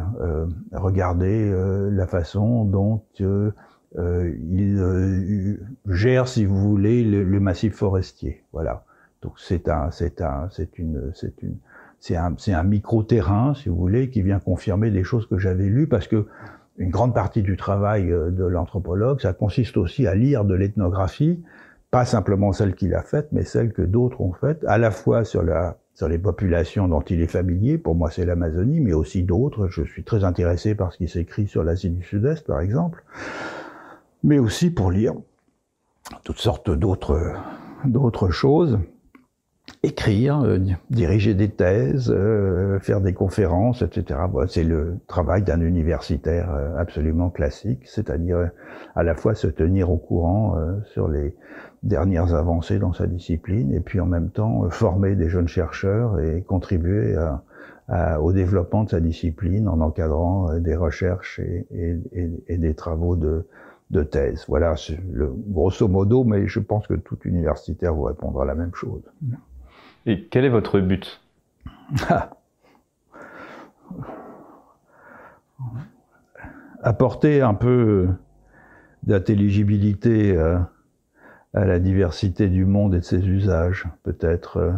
regarder 0.72 1.50
la 1.90 2.06
façon 2.06 2.64
dont 2.64 3.02
ils 3.18 5.58
gèrent, 5.88 6.28
si 6.28 6.44
vous 6.44 6.58
voulez, 6.58 7.02
le, 7.02 7.24
le 7.24 7.40
massif 7.40 7.76
forestier. 7.76 8.44
Voilà. 8.52 8.84
Donc 9.22 9.34
c'est 9.38 9.70
un, 9.70 9.90
c'est 9.90 10.20
un, 10.20 10.48
c'est 10.50 10.78
une, 10.78 11.12
c'est 11.14 11.42
une 11.42 11.56
c'est 12.00 12.16
un, 12.16 12.34
un 12.48 12.62
micro-terrain, 12.62 13.54
si 13.54 13.68
vous 13.68 13.76
voulez, 13.76 14.10
qui 14.10 14.22
vient 14.22 14.38
confirmer 14.38 14.90
des 14.90 15.04
choses 15.04 15.26
que 15.26 15.38
j'avais 15.38 15.66
lues, 15.66 15.88
parce 15.88 16.08
que 16.08 16.26
une 16.78 16.90
grande 16.90 17.14
partie 17.14 17.42
du 17.42 17.56
travail 17.56 18.12
euh, 18.12 18.30
de 18.30 18.44
l'anthropologue, 18.44 19.20
ça 19.20 19.32
consiste 19.32 19.76
aussi 19.76 20.06
à 20.06 20.14
lire 20.14 20.44
de 20.44 20.54
l'ethnographie, 20.54 21.42
pas 21.90 22.04
simplement 22.04 22.52
celle 22.52 22.74
qu'il 22.74 22.94
a 22.94 23.02
faite, 23.02 23.28
mais 23.32 23.44
celle 23.44 23.72
que 23.72 23.82
d'autres 23.82 24.20
ont 24.20 24.32
faite, 24.32 24.64
à 24.66 24.76
la 24.76 24.90
fois 24.90 25.24
sur, 25.24 25.42
la, 25.42 25.78
sur 25.94 26.08
les 26.08 26.18
populations 26.18 26.88
dont 26.88 27.00
il 27.00 27.22
est 27.22 27.26
familier, 27.26 27.78
pour 27.78 27.94
moi 27.94 28.10
c'est 28.10 28.26
l'Amazonie, 28.26 28.80
mais 28.80 28.92
aussi 28.92 29.22
d'autres. 29.22 29.68
Je 29.68 29.82
suis 29.84 30.04
très 30.04 30.24
intéressé 30.24 30.74
par 30.74 30.92
ce 30.92 30.98
qui 30.98 31.08
s'écrit 31.08 31.46
sur 31.46 31.64
l'Asie 31.64 31.90
du 31.90 32.02
Sud-Est, 32.02 32.46
par 32.46 32.60
exemple, 32.60 33.04
mais 34.22 34.38
aussi 34.38 34.70
pour 34.70 34.90
lire 34.90 35.14
toutes 36.24 36.38
sortes 36.38 36.70
d'autres 36.70 37.32
d'autres 37.84 38.30
choses 38.30 38.78
écrire, 39.86 40.40
euh, 40.40 40.58
diriger 40.90 41.34
des 41.34 41.48
thèses, 41.48 42.12
euh, 42.14 42.78
faire 42.80 43.00
des 43.00 43.12
conférences, 43.12 43.82
etc. 43.82 44.20
c'est 44.48 44.64
le 44.64 44.98
travail 45.06 45.42
d'un 45.42 45.60
universitaire 45.60 46.52
euh, 46.52 46.76
absolument 46.76 47.30
classique, 47.30 47.82
c'est-à-dire 47.84 48.50
à 48.96 49.02
la 49.04 49.14
fois 49.14 49.34
se 49.34 49.46
tenir 49.46 49.90
au 49.90 49.96
courant 49.96 50.56
sur 50.92 51.08
les 51.08 51.34
dernières 51.82 52.34
avancées 52.34 52.78
dans 52.78 52.92
sa 52.92 53.06
discipline 53.06 53.72
et 53.72 53.80
puis 53.80 54.00
en 54.00 54.06
même 54.06 54.30
temps 54.30 54.68
former 54.70 55.14
des 55.14 55.28
jeunes 55.28 55.48
chercheurs 55.48 56.18
et 56.18 56.42
contribuer 56.42 57.14
au 58.20 58.32
développement 58.32 58.84
de 58.84 58.90
sa 58.90 59.00
discipline 59.00 59.68
en 59.68 59.80
encadrant 59.80 60.58
des 60.58 60.74
recherches 60.74 61.40
et, 61.40 62.56
des 62.56 62.74
travaux 62.74 63.16
de, 63.16 63.46
de 63.90 64.02
thèse. 64.02 64.44
Voilà, 64.48 64.74
le 65.12 65.32
grosso 65.48 65.86
modo, 65.86 66.24
mais 66.24 66.48
je 66.48 66.60
pense 66.60 66.86
que 66.86 66.94
tout 66.94 67.18
universitaire 67.24 67.94
vous 67.94 68.04
répondra 68.04 68.44
la 68.44 68.54
même 68.54 68.74
chose. 68.74 69.02
Et 70.06 70.24
quel 70.28 70.44
est 70.44 70.48
votre 70.48 70.78
but? 70.80 71.20
Apporter 76.82 77.42
un 77.42 77.54
peu 77.54 78.08
d'intelligibilité 79.02 80.36
à, 80.38 80.70
la 81.54 81.78
diversité 81.80 82.48
du 82.48 82.64
monde 82.64 82.94
et 82.94 83.00
de 83.00 83.04
ses 83.04 83.26
usages, 83.26 83.86
peut-être, 84.02 84.58
euh, 84.58 84.72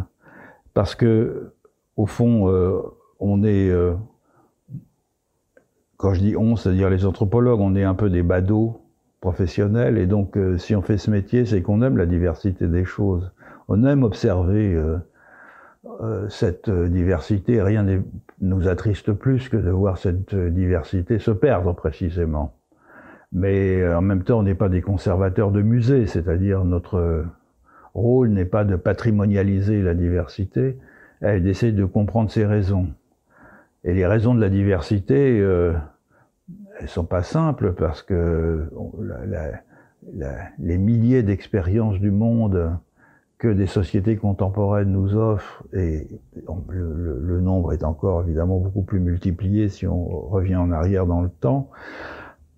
parce 0.74 0.94
que 0.94 1.52
au 1.96 2.06
fond, 2.06 2.48
euh, 2.48 2.80
on 3.18 3.42
est, 3.42 3.68
euh, 3.68 3.94
quand 5.96 6.14
je 6.14 6.20
dis 6.20 6.36
on, 6.36 6.54
c'est-à-dire 6.54 6.88
les 6.88 7.04
anthropologues, 7.04 7.60
on 7.60 7.74
est 7.74 7.82
un 7.82 7.94
peu 7.94 8.08
des 8.10 8.22
badauds 8.22 8.80
professionnels, 9.20 9.98
et 9.98 10.06
donc 10.06 10.38
si 10.58 10.76
on 10.76 10.82
fait 10.82 10.98
ce 10.98 11.10
métier, 11.10 11.44
c'est 11.44 11.60
qu'on 11.62 11.82
aime 11.82 11.96
la 11.96 12.06
diversité 12.06 12.68
des 12.68 12.84
choses. 12.84 13.32
On 13.68 13.84
aime 13.84 14.02
observer 14.02 14.74
euh, 14.74 14.96
cette 16.28 16.68
euh, 16.68 16.88
diversité, 16.88 17.62
rien 17.62 17.82
ne 17.82 18.00
nous 18.40 18.68
attriste 18.68 19.12
plus 19.12 19.48
que 19.48 19.56
de 19.56 19.70
voir 19.70 19.98
cette 19.98 20.34
euh, 20.34 20.50
diversité 20.50 21.18
se 21.18 21.30
perdre 21.30 21.74
précisément. 21.74 22.54
Mais 23.32 23.86
en 23.86 24.00
même 24.00 24.22
temps, 24.22 24.38
on 24.38 24.42
n'est 24.42 24.54
pas 24.54 24.70
des 24.70 24.80
conservateurs 24.80 25.50
de 25.50 25.60
musées, 25.60 26.06
c'est-à-dire 26.06 26.64
notre 26.64 27.26
rôle 27.92 28.30
n'est 28.30 28.46
pas 28.46 28.64
de 28.64 28.74
patrimonialiser 28.76 29.82
la 29.82 29.94
diversité, 29.94 30.78
elle 31.20 31.42
d'essayer 31.42 31.72
de 31.72 31.84
comprendre 31.84 32.30
ses 32.30 32.46
raisons. 32.46 32.88
Et 33.84 33.92
les 33.92 34.06
raisons 34.06 34.34
de 34.34 34.40
la 34.40 34.48
diversité, 34.48 35.38
euh, 35.40 35.74
elles 36.80 36.88
sont 36.88 37.04
pas 37.04 37.22
simples 37.22 37.74
parce 37.74 38.02
que 38.02 38.70
la, 39.26 39.60
la, 40.14 40.34
les 40.58 40.78
milliers 40.78 41.22
d'expériences 41.22 41.98
du 42.00 42.10
monde 42.10 42.78
que 43.38 43.48
des 43.48 43.68
sociétés 43.68 44.16
contemporaines 44.16 44.90
nous 44.90 45.14
offrent, 45.14 45.62
et 45.72 46.08
le, 46.68 47.40
nombre 47.40 47.72
est 47.72 47.84
encore 47.84 48.22
évidemment 48.22 48.58
beaucoup 48.58 48.82
plus 48.82 48.98
multiplié 48.98 49.68
si 49.68 49.86
on 49.86 50.04
revient 50.04 50.56
en 50.56 50.72
arrière 50.72 51.06
dans 51.06 51.22
le 51.22 51.28
temps, 51.28 51.70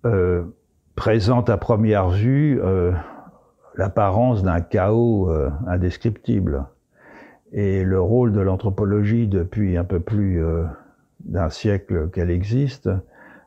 euh, 0.05 0.43
présente 0.95 1.49
à 1.49 1.57
première 1.57 2.09
vue 2.09 2.59
euh, 2.63 2.91
l'apparence 3.75 4.41
d'un 4.41 4.59
chaos 4.59 5.29
euh, 5.29 5.51
indescriptible. 5.67 6.65
Et 7.53 7.83
le 7.83 8.01
rôle 8.01 8.33
de 8.33 8.39
l'anthropologie 8.39 9.27
depuis 9.27 9.77
un 9.77 9.83
peu 9.83 9.99
plus 9.99 10.43
euh, 10.43 10.63
d'un 11.25 11.49
siècle 11.49 12.09
qu'elle 12.09 12.31
existe, 12.31 12.89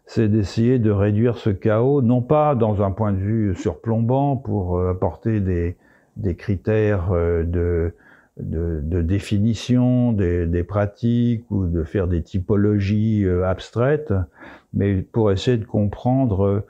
c'est 0.07 0.29
d'essayer 0.29 0.79
de 0.79 0.91
réduire 0.91 1.37
ce 1.37 1.51
chaos, 1.51 2.01
non 2.01 2.23
pas 2.23 2.55
dans 2.55 2.83
un 2.83 2.93
point 2.93 3.13
de 3.13 3.19
vue 3.19 3.55
surplombant 3.57 4.37
pour 4.37 4.79
apporter 4.87 5.41
des, 5.41 5.77
des 6.17 6.35
critères 6.37 7.13
euh, 7.13 7.43
de, 7.45 7.95
de, 8.39 8.81
de 8.83 9.03
définition 9.03 10.13
des, 10.13 10.47
des, 10.47 10.65
pratiques 10.65 11.45
ou 11.51 11.67
de 11.67 11.85
faire 11.85 12.09
des 12.09 12.23
typologies 12.23 13.25
euh, 13.25 13.47
abstraites, 13.47 14.13
mais 14.73 15.03
pour 15.03 15.31
essayer 15.33 15.57
de 15.57 15.65
comprendre 15.65 16.65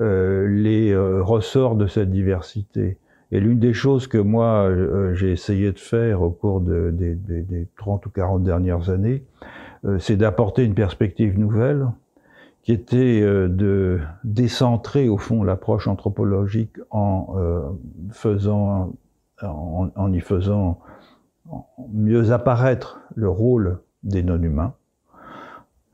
euh, 0.00 0.48
les 0.48 0.96
ressorts 0.96 1.76
de 1.76 1.86
cette 1.86 2.10
diversité. 2.10 2.98
Et 3.32 3.40
l'une 3.40 3.58
des 3.58 3.72
choses 3.72 4.06
que 4.06 4.18
moi 4.18 4.70
j'ai 5.14 5.32
essayé 5.32 5.72
de 5.72 5.78
faire 5.80 6.22
au 6.22 6.30
cours 6.30 6.60
de, 6.60 6.90
des, 6.92 7.14
des 7.14 7.66
30 7.76 8.06
ou 8.06 8.10
40 8.10 8.44
dernières 8.44 8.88
années, 8.88 9.24
c'est 9.98 10.16
d'apporter 10.16 10.64
une 10.64 10.74
perspective 10.74 11.36
nouvelle 11.36 11.88
qui 12.66 12.72
était 12.72 13.20
de 13.20 14.00
décentrer 14.24 15.08
au 15.08 15.18
fond 15.18 15.44
l'approche 15.44 15.86
anthropologique 15.86 16.74
en 16.90 17.28
faisant, 18.10 18.92
en, 19.40 20.12
y 20.12 20.18
faisant 20.18 20.80
mieux 21.92 22.32
apparaître 22.32 22.98
le 23.14 23.28
rôle 23.28 23.78
des 24.02 24.24
non-humains. 24.24 24.74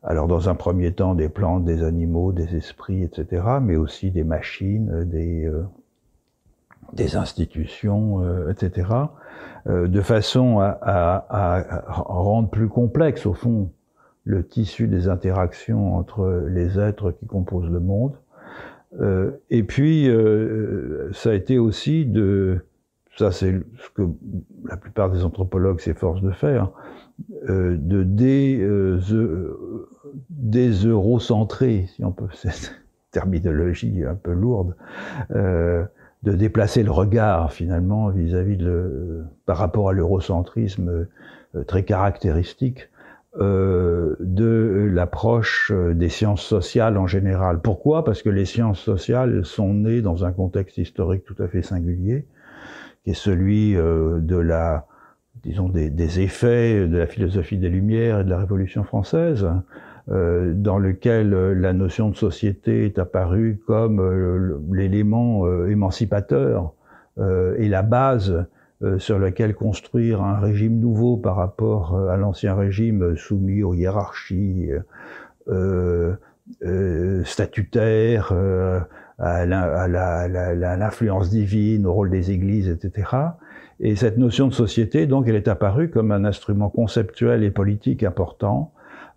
Alors 0.03 0.29
dans 0.29 0.49
un 0.49 0.55
premier 0.55 0.95
temps 0.95 1.15
des 1.15 1.29
plantes, 1.29 1.67
des 1.67 1.85
animaux, 1.85 2.33
des 2.33 2.57
esprits, 2.57 3.03
etc., 3.03 3.43
mais 3.61 3.77
aussi 3.77 4.11
des 4.11 4.25
machines, 4.25 5.05
des, 5.05 5.53
des 6.95 7.17
institutions, 7.17 8.49
etc., 8.49 8.89
de 9.67 10.01
façon 10.01 10.61
à, 10.61 10.79
à, 10.81 11.83
rendre 11.91 12.49
plus 12.49 12.71
complexe, 12.71 13.27
au 13.27 13.35
fond, 13.35 13.71
le 14.25 14.45
tissu 14.45 14.89
des 14.89 15.09
interactions 15.09 15.97
entre 15.97 16.47
les 16.49 16.79
êtres 16.79 17.13
qui 17.13 17.27
composent 17.27 17.71
le 17.71 17.81
monde. 17.81 18.15
Euh, 19.01 19.33
et 19.51 19.63
puis, 19.63 20.09
euh, 20.09 21.11
ça 21.13 21.31
a 21.31 21.35
été 21.35 21.59
aussi 21.59 22.05
de, 22.05 22.61
ça 23.17 23.31
c'est 23.31 23.53
ce 23.79 23.91
que 23.95 24.03
la 24.69 24.77
plupart 24.77 25.11
des 25.11 25.25
anthropologues 25.25 25.81
s'efforcent 25.81 26.23
de 26.23 26.31
faire, 26.31 26.71
euh, 27.49 27.77
de 27.79 28.03
dé, 28.03 28.59
euh, 28.61 28.99
déseurocentrer, 30.31 31.87
si 31.95 32.05
on 32.05 32.13
peut, 32.13 32.29
cette 32.33 32.73
terminologie 33.11 34.05
un 34.05 34.15
peu 34.15 34.33
lourde, 34.33 34.75
euh, 35.33 35.85
de 36.23 36.33
déplacer 36.33 36.83
le 36.83 36.91
regard 36.91 37.53
finalement 37.53 38.09
vis-à-vis 38.09 38.57
de, 38.57 39.25
par 39.45 39.59
rapport 39.59 39.91
à 39.91 39.93
l'eurocentrisme 39.93 41.09
très 41.67 41.83
caractéristique 41.83 42.89
euh, 43.41 44.15
de 44.21 44.91
l'approche 44.93 45.73
euh, 45.75 45.95
des 45.95 46.11
sciences 46.11 46.43
sociales 46.43 46.99
en 46.99 47.07
général. 47.07 47.61
Pourquoi? 47.61 48.05
Parce 48.05 48.23
que 48.23 48.29
les 48.29 48.45
sciences 48.45 48.79
sociales 48.79 49.47
sont 49.47 49.73
nées 49.73 50.03
dans 50.03 50.27
un 50.27 50.33
contexte 50.33 50.77
historique 50.77 51.25
tout 51.25 51.43
à 51.43 51.49
fait 51.49 51.63
singulier, 51.63 52.27
qui 53.05 53.13
est 53.13 53.15
celui 53.15 53.75
euh, 53.75 54.19
de 54.21 54.37
la, 54.37 54.87
disons, 55.45 55.71
des, 55.71 56.21
effets 56.21 56.87
de 56.87 56.99
la 56.99 57.07
philosophie 57.07 57.57
des 57.57 57.71
Lumières 57.71 58.21
et 58.21 58.25
de 58.25 58.29
la 58.29 58.39
Révolution 58.39 58.85
française, 58.85 59.49
euh, 60.11 60.53
dans 60.55 60.79
lequel 60.79 61.31
la 61.31 61.73
notion 61.73 62.11
de 62.11 62.17
société 62.17 62.85
est 62.85 62.99
apparue 62.99 63.63
comme 63.67 64.67
l'élément 64.73 65.47
émancipateur 65.67 66.75
et 67.19 67.69
la 67.69 67.83
base 67.83 68.45
sur 68.99 69.19
lequel 69.19 69.55
construire 69.55 70.23
un 70.23 70.39
régime 70.39 70.79
nouveau 70.81 71.17
par 71.17 71.37
rapport 71.37 71.95
euh, 71.95 72.09
à 72.09 72.17
l'ancien 72.17 72.55
régime 72.55 73.17
soumis 73.17 73.63
aux 73.63 73.75
hiérarchies 73.75 74.71
euh, 75.49 76.15
euh 76.65 77.25
statutaires, 77.25 78.33
à 79.19 79.47
l'influence 79.47 81.31
divine, 81.31 81.87
au 81.87 81.93
rôle 81.93 82.11
des 82.11 82.33
églises, 82.33 82.69
etc. 82.69 83.07
Et 83.79 83.95
cette 83.95 84.19
notion 84.19 84.49
de 84.49 84.53
société, 84.53 85.07
donc, 85.07 85.29
elle 85.29 85.37
est 85.37 85.49
apparue 85.49 85.91
comme 85.91 86.11
un 86.11 86.25
instrument 86.25 86.69
conceptuel 86.69 87.45
et 87.45 87.51
politique 87.51 88.03
important 88.03 88.73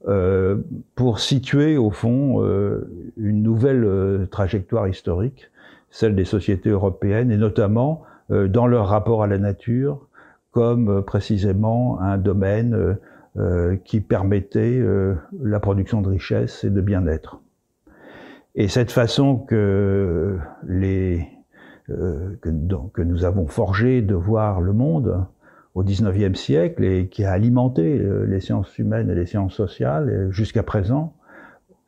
euh, 0.07 0.57
pour 0.93 1.19
situer, 1.19 1.77
au 1.77 1.89
fond, 1.89 2.43
euh, 2.43 3.11
une 3.17 3.41
nouvelle 3.41 4.27
trajectoire 4.29 4.87
historique, 4.87 5.49
celle 5.89 6.15
des 6.15 6.25
sociétés 6.25 6.69
européennes, 6.69 7.31
et 7.31 7.37
notamment 7.37 8.03
euh, 8.03 8.14
dans 8.29 8.67
leur 8.67 8.87
rapport 8.87 9.23
à 9.23 9.27
la 9.27 9.37
nature 9.37 10.07
comme 10.55 10.89
euh, 10.89 11.01
précisément 11.01 11.99
un 11.99 12.17
domaine 12.17 12.97
euh, 13.37 13.75
qui 13.83 13.99
permettait 13.99 14.81
la 15.41 15.59
production 15.59 16.01
de 16.01 16.07
richesses 16.07 16.63
et 16.63 16.69
de 16.69 16.79
bien-être. 16.79 17.41
Et 18.55 18.69
cette 18.69 18.93
façon 18.93 19.35
que, 19.35 20.37
les, 20.65 21.27
que, 21.87 22.49
que, 22.93 23.01
nous 23.01 23.25
avons 23.25 23.47
forgé 23.47 24.01
de 24.01 24.15
voir 24.15 24.61
le 24.61 24.71
monde 24.71 25.25
au 25.73 25.83
XIXe 25.83 26.39
siècle 26.39 26.85
et 26.85 27.09
qui 27.09 27.25
a 27.25 27.33
alimenté 27.33 28.01
les 28.25 28.39
sciences 28.39 28.77
humaines 28.77 29.09
et 29.09 29.15
les 29.15 29.25
sciences 29.25 29.53
sociales 29.53 30.29
jusqu'à 30.31 30.63
présent, 30.63 31.13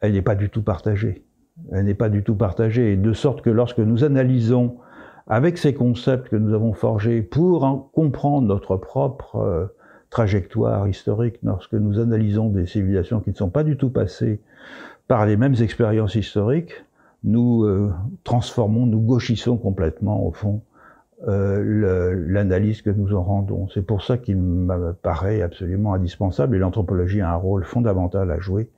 elle 0.02 0.12
n'est 0.12 0.22
pas 0.22 0.36
du 0.36 0.50
tout 0.50 0.62
partagée. 0.62 1.24
Elle 1.72 1.86
n'est 1.86 1.94
pas 1.94 2.10
du 2.10 2.22
tout 2.22 2.36
partagée. 2.36 2.98
de 2.98 3.14
sorte 3.14 3.42
que 3.42 3.50
lorsque 3.50 3.80
nous 3.80 4.04
analysons 4.04 4.76
avec 5.28 5.58
ces 5.58 5.74
concepts 5.74 6.30
que 6.30 6.36
nous 6.36 6.54
avons 6.54 6.74
forgés 6.74 7.22
pour 7.22 7.64
en 7.64 7.78
comprendre 7.78 8.48
notre 8.48 8.78
propre 8.78 9.36
euh, 9.38 9.66
trajectoire 10.10 10.88
historique, 10.88 11.38
lorsque 11.44 11.74
nous 11.74 12.00
analysons 12.00 12.50
des 12.50 12.66
civilisations 12.66 13.20
qui 13.20 13.32
ne 13.32 13.36
sont 13.36 13.50
pas 13.50 13.64
du 13.64 13.76
tout 13.76 13.90
passées 13.90 14.40
par 15.08 15.26
les 15.26 15.36
mêmes 15.36 15.56
expériences 15.62 16.16
historiques, 16.16 16.86
nous 17.24 17.64
euh, 17.64 17.92
transformons, 18.24 18.86
nous 18.86 19.02
gauchissons 19.02 19.58
complètement, 19.58 20.26
au 20.26 20.32
fond, 20.32 20.62
euh, 21.28 22.14
l'analyse 22.28 22.82
que 22.82 22.92
nous 22.92 23.14
en 23.14 23.24
rendons. 23.24 23.68
C'est 23.74 23.82
pour 23.82 24.04
ça 24.04 24.18
qu'il 24.18 24.38
me 24.38 24.94
paraît 24.94 25.42
absolument 25.42 25.94
indispensable, 25.94 26.56
et 26.56 26.60
l'anthropologie 26.60 27.22
a 27.22 27.32
un 27.32 27.36
rôle 27.36 27.66
fondamental 27.66 28.32
à 28.32 28.40
jouer, 28.40 28.70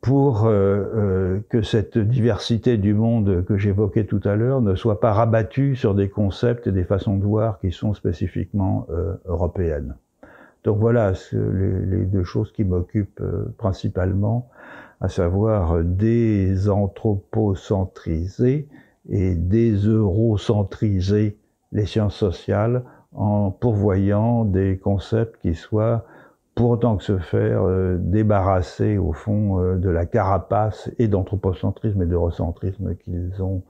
pour 0.00 0.46
euh, 0.46 0.84
euh, 0.94 1.40
que 1.48 1.62
cette 1.62 1.98
diversité 1.98 2.76
du 2.76 2.94
monde 2.94 3.44
que 3.44 3.58
j'évoquais 3.58 4.04
tout 4.04 4.20
à 4.24 4.36
l'heure 4.36 4.60
ne 4.60 4.76
soit 4.76 5.00
pas 5.00 5.12
rabattue 5.12 5.74
sur 5.74 5.94
des 5.94 6.08
concepts 6.08 6.68
et 6.68 6.72
des 6.72 6.84
façons 6.84 7.16
de 7.16 7.24
voir 7.24 7.58
qui 7.58 7.72
sont 7.72 7.94
spécifiquement 7.94 8.86
euh, 8.90 9.14
européennes. 9.24 9.96
Donc 10.64 10.78
voilà 10.78 11.12
les, 11.32 12.04
deux 12.04 12.24
choses 12.24 12.52
qui 12.52 12.64
m'occupent 12.64 13.22
principalement, 13.56 14.50
à 15.00 15.08
savoir 15.08 15.82
des 15.82 16.68
anthropocentriser 16.68 18.68
et 19.08 19.34
des 19.34 19.72
eurocentriser 19.72 21.38
les 21.72 21.86
sciences 21.86 22.16
sociales 22.16 22.84
en 23.14 23.50
pourvoyant 23.50 24.44
des 24.44 24.78
concepts 24.78 25.40
qui 25.40 25.54
soient 25.54 26.04
pour 26.58 26.70
autant 26.70 26.96
que 26.96 27.04
se 27.04 27.18
faire 27.18 27.62
euh, 27.62 27.98
débarrasser 28.00 28.98
au 28.98 29.12
fond 29.12 29.60
euh, 29.60 29.76
de 29.76 29.88
la 29.88 30.06
carapace 30.06 30.90
et 30.98 31.06
d'anthropocentrisme 31.06 32.02
et 32.02 32.06
d'eurocentrisme 32.06 32.96
qu'ils 32.96 33.40
ont 33.40 33.62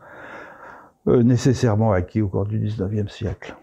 euh, 1.07 1.23
nécessairement 1.23 1.93
acquis 1.93 2.23
au 2.23 2.29
cours 2.29 2.47
du 2.47 2.59
19e 2.59 3.09
siècle. 3.09 3.55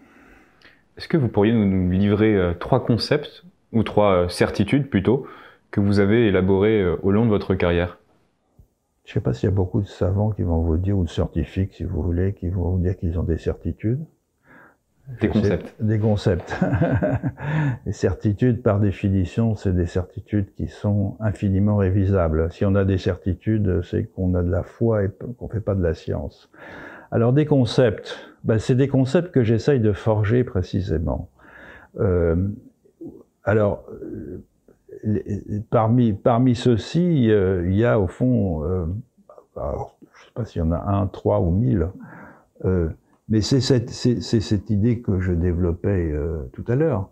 Est-ce 0.96 1.08
que 1.08 1.16
vous 1.16 1.26
pourriez 1.26 1.52
nous 1.52 1.90
livrer 1.90 2.54
trois 2.60 2.84
concepts, 2.86 3.44
ou 3.72 3.82
trois 3.82 4.28
certitudes 4.28 4.88
plutôt, 4.88 5.26
que 5.72 5.80
vous 5.80 5.98
avez 5.98 6.28
élaborés 6.28 6.88
au 7.02 7.10
long 7.10 7.24
de 7.24 7.30
votre 7.30 7.56
carrière? 7.56 7.98
Je 9.04 9.10
ne 9.10 9.14
sais 9.14 9.20
pas 9.20 9.34
s'il 9.34 9.48
y 9.48 9.52
a 9.52 9.54
beaucoup 9.54 9.80
de 9.80 9.88
savants 9.88 10.30
qui 10.30 10.42
vont 10.42 10.62
vous 10.62 10.76
dire, 10.76 10.96
ou 10.96 11.04
de 11.04 11.10
scientifiques 11.10 11.74
si 11.74 11.82
vous 11.82 12.00
voulez, 12.00 12.32
qui 12.32 12.48
vont 12.48 12.70
vous 12.70 12.78
dire 12.78 12.96
qu'ils 12.96 13.18
ont 13.18 13.24
des 13.24 13.38
certitudes. 13.38 14.06
Des 15.20 15.28
concepts. 15.28 15.74
Des 15.80 15.98
concepts. 15.98 16.60
les 17.86 17.92
certitudes, 17.92 18.62
par 18.62 18.80
définition, 18.80 19.54
c'est 19.54 19.72
des 19.72 19.86
certitudes 19.86 20.52
qui 20.54 20.66
sont 20.66 21.16
infiniment 21.20 21.76
révisables. 21.76 22.50
Si 22.50 22.64
on 22.64 22.74
a 22.74 22.84
des 22.84 22.98
certitudes, 22.98 23.82
c'est 23.82 24.04
qu'on 24.04 24.34
a 24.34 24.42
de 24.42 24.50
la 24.50 24.62
foi 24.62 25.04
et 25.04 25.10
qu'on 25.38 25.48
fait 25.48 25.60
pas 25.60 25.74
de 25.74 25.82
la 25.82 25.94
science. 25.94 26.50
Alors 27.12 27.32
des 27.32 27.46
concepts, 27.46 28.16
ben, 28.44 28.58
c'est 28.58 28.74
des 28.74 28.88
concepts 28.88 29.30
que 29.30 29.44
j'essaye 29.44 29.80
de 29.80 29.92
forger 29.92 30.42
précisément. 30.42 31.28
Euh, 32.00 32.36
alors, 33.44 33.84
parmi, 35.70 36.12
parmi 36.12 36.54
ceux-ci, 36.54 37.30
euh, 37.30 37.64
il 37.68 37.76
y 37.76 37.84
a 37.84 38.00
au 38.00 38.06
fond, 38.06 38.64
euh, 38.64 38.86
alors, 39.56 39.98
je 40.14 40.24
sais 40.24 40.32
pas 40.34 40.44
s'il 40.44 40.60
y 40.60 40.64
en 40.64 40.72
a 40.72 40.78
un, 40.78 41.06
trois 41.06 41.40
ou 41.40 41.50
mille, 41.50 41.88
euh, 42.64 42.88
mais 43.28 43.40
c'est 43.40 43.60
cette, 43.60 44.70
idée 44.70 45.00
que 45.00 45.20
je 45.20 45.32
développais 45.32 46.10
euh, 46.12 46.44
tout 46.52 46.64
à 46.68 46.76
l'heure, 46.76 47.10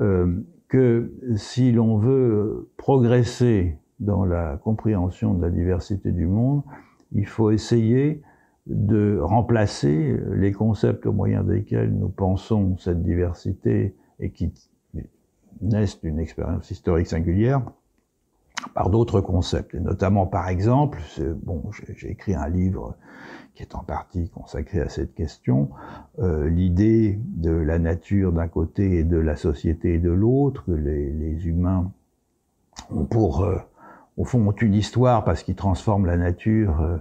euh, 0.00 0.40
que 0.68 1.10
si 1.36 1.72
l'on 1.72 1.96
veut 1.96 2.68
progresser 2.76 3.78
dans 4.00 4.24
la 4.24 4.58
compréhension 4.62 5.34
de 5.34 5.42
la 5.42 5.50
diversité 5.50 6.12
du 6.12 6.26
monde, 6.26 6.62
il 7.12 7.26
faut 7.26 7.50
essayer 7.50 8.22
de 8.66 9.18
remplacer 9.18 10.20
les 10.34 10.52
concepts 10.52 11.06
au 11.06 11.12
moyen 11.12 11.42
desquels 11.42 11.90
nous 11.90 12.10
pensons 12.10 12.76
cette 12.76 13.02
diversité 13.02 13.96
et 14.20 14.30
qui 14.30 14.52
naissent 15.62 16.00
d'une 16.02 16.18
expérience 16.18 16.70
historique 16.70 17.06
singulière 17.06 17.62
par 18.74 18.90
d'autres 18.90 19.20
concepts, 19.20 19.74
et 19.74 19.80
notamment 19.80 20.26
par 20.26 20.48
exemple, 20.48 20.98
bon, 21.42 21.62
j'ai 21.72 22.10
écrit 22.10 22.34
un 22.34 22.48
livre 22.48 22.96
qui 23.58 23.64
est 23.64 23.74
en 23.74 23.82
partie 23.82 24.30
consacré 24.30 24.80
à 24.80 24.88
cette 24.88 25.14
question, 25.14 25.70
euh, 26.20 26.48
l'idée 26.48 27.18
de 27.24 27.50
la 27.50 27.80
nature 27.80 28.30
d'un 28.30 28.46
côté 28.46 28.98
et 28.98 29.02
de 29.02 29.16
la 29.16 29.34
société 29.34 29.98
de 29.98 30.12
l'autre, 30.12 30.64
que 30.64 30.70
les, 30.70 31.44
humains 31.44 31.90
ont 32.92 33.04
pour, 33.04 33.42
euh, 33.42 33.58
au 34.16 34.24
fond, 34.24 34.46
ont 34.46 34.52
une 34.52 34.74
histoire 34.74 35.24
parce 35.24 35.42
qu'ils 35.42 35.56
transforment 35.56 36.06
la 36.06 36.16
nature 36.16 36.80
euh, 36.80 36.98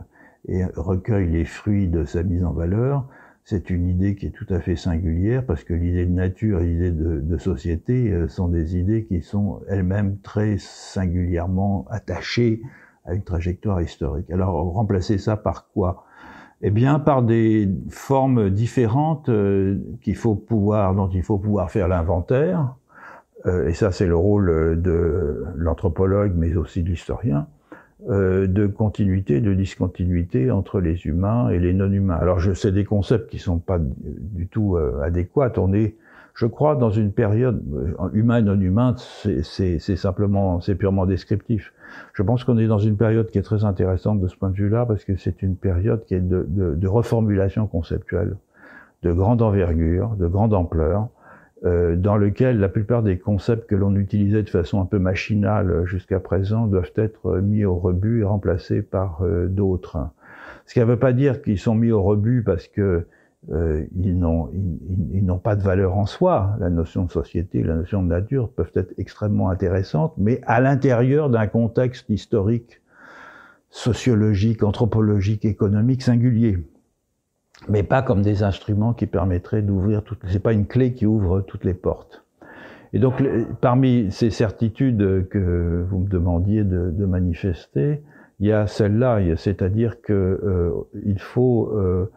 et 0.47 0.65
recueillent 0.75 1.29
les 1.29 1.45
fruits 1.45 1.89
de 1.89 2.05
sa 2.05 2.23
mise 2.23 2.43
en 2.43 2.53
valeur. 2.53 3.07
C'est 3.49 3.69
une 3.69 3.87
idée 3.87 4.15
qui 4.15 4.25
est 4.25 4.31
tout 4.31 4.53
à 4.53 4.59
fait 4.59 4.75
singulière 4.75 5.41
parce 5.45 5.63
que 5.63 5.73
l'idée 5.73 6.05
de 6.05 6.11
nature 6.11 6.59
et 6.59 6.65
l'idée 6.65 6.91
de, 6.91 7.37
société 7.37 8.11
euh, 8.11 8.27
sont 8.27 8.49
des 8.49 8.75
idées 8.75 9.05
qui 9.05 9.21
sont 9.21 9.61
elles-mêmes 9.69 10.17
très 10.19 10.57
singulièrement 10.57 11.85
attachées 11.89 12.61
à 13.05 13.13
une 13.13 13.23
trajectoire 13.23 13.81
historique. 13.81 14.29
Alors 14.31 14.53
remplacer 14.73 15.17
ça 15.17 15.37
par 15.37 15.69
quoi? 15.69 16.03
Eh 16.61 16.71
bien 16.71 16.99
par 16.99 17.23
des 17.23 17.69
formes 17.87 18.49
différentes 18.49 19.29
euh, 19.29 19.79
qu'il 20.01 20.17
faut 20.17 20.35
pouvoir, 20.35 20.93
dont 20.93 21.07
il 21.07 21.23
faut 21.23 21.37
pouvoir 21.37 21.71
faire 21.71 21.87
l'inventaire. 21.87 22.75
Euh, 23.45 23.69
et 23.69 23.73
ça 23.73 23.93
c'est 23.93 24.07
le 24.07 24.17
rôle 24.17 24.81
de 24.81 25.45
l'anthropologue, 25.55 26.33
mais 26.35 26.53
aussi 26.57 26.83
de 26.83 26.89
l'historien. 26.89 27.47
Euh, 28.09 28.45
de 28.45 28.67
continuité, 28.67 29.41
de 29.41 29.55
discontinuité 29.55 30.51
entre 30.51 30.79
les 30.79 31.07
humains 31.07 31.49
et 31.49 31.57
les 31.57 31.73
non-humains. 31.73 32.17
Alors 32.21 32.37
je 32.37 32.53
sais 32.53 32.71
des 32.71 32.85
concepts 32.85 33.27
qui 33.27 33.39
sont 33.39 33.57
pas 33.57 33.79
du 33.79 34.47
tout 34.47 34.77
adéquats. 35.01 35.53
On 35.57 35.73
est 35.73 35.95
je 36.37 36.45
crois, 36.45 36.75
dans 36.75 36.91
une 36.91 37.11
période 37.11 37.63
euh, 37.73 38.09
humain 38.13 38.41
non 38.41 38.61
humain, 38.61 38.95
c'est 39.41 39.79
simplement, 39.79 40.61
c'est 40.61 40.75
purement 40.75 41.07
descriptif. 41.07 41.73
Je 42.13 42.21
pense 42.21 42.43
qu'on 42.43 42.59
est 42.59 42.67
dans 42.67 42.77
une 42.77 42.95
période 42.95 43.31
qui 43.31 43.39
est 43.39 43.43
très 43.43 43.65
intéressante 43.65 44.21
de 44.21 44.27
ce 44.27 44.35
point 44.35 44.51
de 44.51 44.55
vue-là, 44.55 44.85
parce 44.85 45.03
que 45.03 45.15
c'est 45.15 45.41
une 45.41 45.55
période 45.55 46.05
qui 46.05 46.13
est 46.13 46.19
de, 46.19 46.45
de, 46.47 46.75
de, 46.75 46.87
reformulation 46.87 47.65
conceptuelle, 47.65 48.37
de 49.01 49.11
grande 49.11 49.41
envergure, 49.41 50.09
de 50.09 50.27
grande 50.27 50.53
ampleur, 50.53 51.07
euh, 51.65 51.95
dans 51.95 52.17
lequel 52.17 52.59
la 52.59 52.69
plupart 52.69 53.01
des 53.01 53.17
concepts 53.17 53.67
que 53.67 53.75
l'on 53.75 53.95
utilisait 53.95 54.43
de 54.43 54.49
façon 54.49 54.79
un 54.79 54.85
peu 54.85 54.99
machinale 54.99 55.85
jusqu'à 55.85 56.19
présent 56.19 56.67
doivent 56.67 56.91
être 56.95 57.39
mis 57.39 57.65
au 57.65 57.75
rebut 57.75 58.21
et 58.21 58.23
remplacés 58.23 58.83
par 58.83 59.23
euh, 59.23 59.47
d'autres. 59.47 59.97
Ce 60.67 60.73
qui 60.73 60.79
ne 60.81 60.85
veut 60.85 60.99
pas 60.99 61.13
dire 61.13 61.41
qu'ils 61.41 61.57
sont 61.57 61.73
mis 61.73 61.91
au 61.91 62.03
rebut 62.03 62.43
parce 62.43 62.67
que 62.67 63.07
euh, 63.51 63.85
ils 63.95 64.19
n'ont 64.19 64.51
ils, 65.13 65.25
n'ont 65.25 65.39
pas 65.39 65.55
de 65.55 65.63
valeur 65.63 65.97
en 65.97 66.05
soi. 66.05 66.55
La 66.59 66.69
notion 66.69 67.05
de 67.05 67.11
société, 67.11 67.63
la 67.63 67.75
notion 67.75 68.03
de 68.03 68.07
nature 68.07 68.49
peuvent 68.49 68.71
être 68.75 68.93
extrêmement 68.97 69.49
intéressantes, 69.49 70.13
mais 70.17 70.41
à 70.45 70.59
l'intérieur 70.61 71.29
d'un 71.29 71.47
contexte 71.47 72.09
historique, 72.09 72.81
sociologique, 73.69 74.61
anthropologique, 74.63 75.45
économique 75.45 76.03
singulier. 76.03 76.57
Mais 77.69 77.83
pas 77.83 78.01
comme 78.01 78.21
des 78.21 78.43
instruments 78.43 78.93
qui 78.93 79.07
permettraient 79.07 79.61
d'ouvrir 79.61 80.03
toutes. 80.03 80.19
C'est 80.27 80.41
pas 80.41 80.53
une 80.53 80.65
clé 80.65 80.93
qui 80.93 81.05
ouvre 81.05 81.41
toutes 81.41 81.65
les 81.65 81.73
portes. 81.73 82.23
Et 82.93 82.99
donc, 82.99 83.21
parmi 83.59 84.11
ces 84.11 84.29
certitudes 84.29 85.27
que 85.29 85.85
vous 85.89 85.99
me 85.99 86.07
demandiez 86.07 86.63
de, 86.63 86.89
de 86.89 87.05
manifester, 87.05 88.01
il 88.39 88.47
y 88.47 88.53
a 88.53 88.67
celle-là, 88.67 89.19
c'est-à-dire 89.35 90.01
que 90.01 90.13
euh, 90.13 91.15
faut 91.17 91.69
euh, 91.73 92.09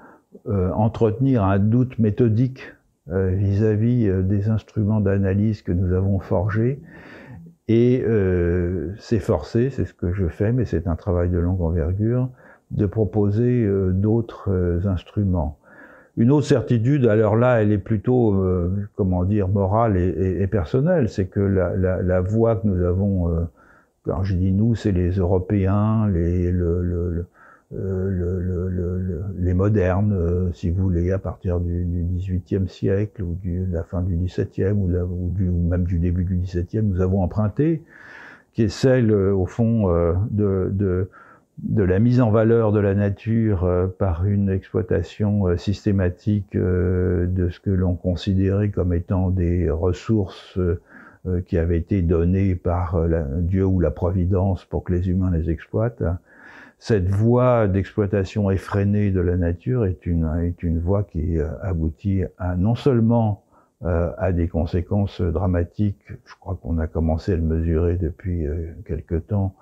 euh, 0.47 0.71
entretenir 0.73 1.43
un 1.43 1.59
doute 1.59 1.99
méthodique 1.99 2.63
euh, 3.11 3.31
vis-à-vis 3.31 4.09
-vis 4.09 4.23
des 4.23 4.49
instruments 4.49 5.01
d'analyse 5.01 5.63
que 5.63 5.73
nous 5.73 5.93
avons 5.93 6.21
forgés 6.21 6.81
et 7.71 8.03
euh, 8.05 8.97
s'efforcer, 8.99 9.71
c'est 9.71 9.85
ce 9.85 9.95
que 9.95 10.13
je 10.13 10.27
fais, 10.27 10.51
mais 10.51 10.65
c'est 10.65 10.89
un 10.89 10.97
travail 10.97 11.29
de 11.29 11.39
longue 11.39 11.63
envergure, 11.63 12.29
de 12.70 12.87
proposer 12.87 13.68
d'autres 13.92 14.80
instruments. 14.87 15.59
Une 16.16 16.30
autre 16.30 16.46
certitude, 16.46 17.06
alors 17.06 17.37
là, 17.37 17.62
elle 17.62 17.72
est 17.72 17.78
plutôt, 17.78 18.37
comment 18.96 19.24
dire, 19.24 19.48
morale 19.48 19.96
et, 19.96 20.42
et, 20.42 20.46
personnelle, 20.46 21.09
c'est 21.09 21.26
que 21.26 21.40
la, 21.40 21.74
la, 21.76 22.02
la, 22.02 22.20
voie 22.20 22.56
que 22.56 22.66
nous 22.66 22.85
avons, 22.85 23.46
quand 24.04 24.22
je 24.22 24.35
dis 24.35 24.52
nous, 24.52 24.74
c'est 24.74 24.92
les 24.92 25.11
Européens, 25.12 26.09
les, 26.09 26.52
le, 26.52 26.83
le, 26.83 27.26
euh, 27.72 28.11
le, 28.11 28.68
le, 28.68 29.22
les 29.38 29.54
modernes, 29.54 30.12
euh, 30.12 30.52
si 30.52 30.70
vous 30.70 30.83
voulez, 30.83 31.12
à 31.12 31.20
partir 31.20 31.61
du, 31.61 31.87
XVIIIe 32.16 32.68
siècle 32.68 33.22
ou 33.22 33.38
de 33.44 33.72
la 33.72 33.85
fin 33.85 34.02
du 34.02 34.16
XVIIe 34.16 34.72
ou, 34.72 34.90
ou, 34.90 35.30
du, 35.30 35.48
ou, 35.48 35.68
même 35.68 35.85
du 35.85 36.00
début 36.00 36.24
du 36.24 36.37
XVIIe, 36.38 36.83
nous 36.83 37.00
avons 37.00 37.22
emprunté, 37.22 37.85
qui 38.54 38.62
est 38.62 38.68
celle, 38.68 39.12
euh, 39.12 39.33
au 39.33 39.46
fond, 39.46 39.88
de, 40.33 40.70
de, 40.72 41.09
de, 41.62 41.83
la 41.83 41.99
mise 41.99 42.20
en 42.20 42.31
valeur 42.31 42.73
de 42.73 42.81
la 42.81 42.94
nature 42.94 43.68
par 43.99 44.27
une 44.27 44.51
exploitation 44.51 45.57
systématique 45.57 46.57
de 46.57 47.49
ce 47.51 47.61
que 47.61 47.70
l'on 47.70 47.94
considérait 47.94 48.70
comme 48.70 48.92
étant 48.92 49.31
des 49.31 49.70
ressources 49.70 50.59
qui 51.46 51.59
avaient 51.59 51.79
été 51.79 52.03
données 52.03 52.55
par 52.55 52.99
Dieu 53.38 53.64
ou 53.64 53.81
la 53.81 53.90
Providence 53.90 54.64
pour 54.64 54.85
que 54.85 54.92
les 54.92 55.09
humains 55.09 55.31
les 55.31 55.51
exploitent. 55.51 56.03
Cette 56.81 57.11
voie 57.11 57.68
d'exploitation 57.68 58.51
effrénée 58.51 59.11
de 59.11 59.20
la 59.20 59.37
nature 59.37 59.85
est 59.85 60.07
une, 60.07 60.27
est 60.42 60.62
une 60.62 60.81
voie 60.81 61.03
qui 61.03 61.38
euh, 61.38 61.46
aboutit 61.61 62.23
à 62.38 62.57
non 62.57 62.75
seulement 62.75 63.44
euh, 63.85 64.12
à 64.16 64.33
des 64.33 64.49
conséquences 64.49 65.20
dramatiques, 65.20 66.03
je 66.09 66.35
crois 66.40 66.59
qu'on 66.61 66.79
a 66.79 66.87
commencé 66.87 67.33
à 67.33 67.37
le 67.37 67.42
mesurer 67.42 67.96
depuis 67.96 68.46
euh, 68.46 68.73
quelque 68.87 69.14
temps, 69.14 69.55
euh, 69.59 69.60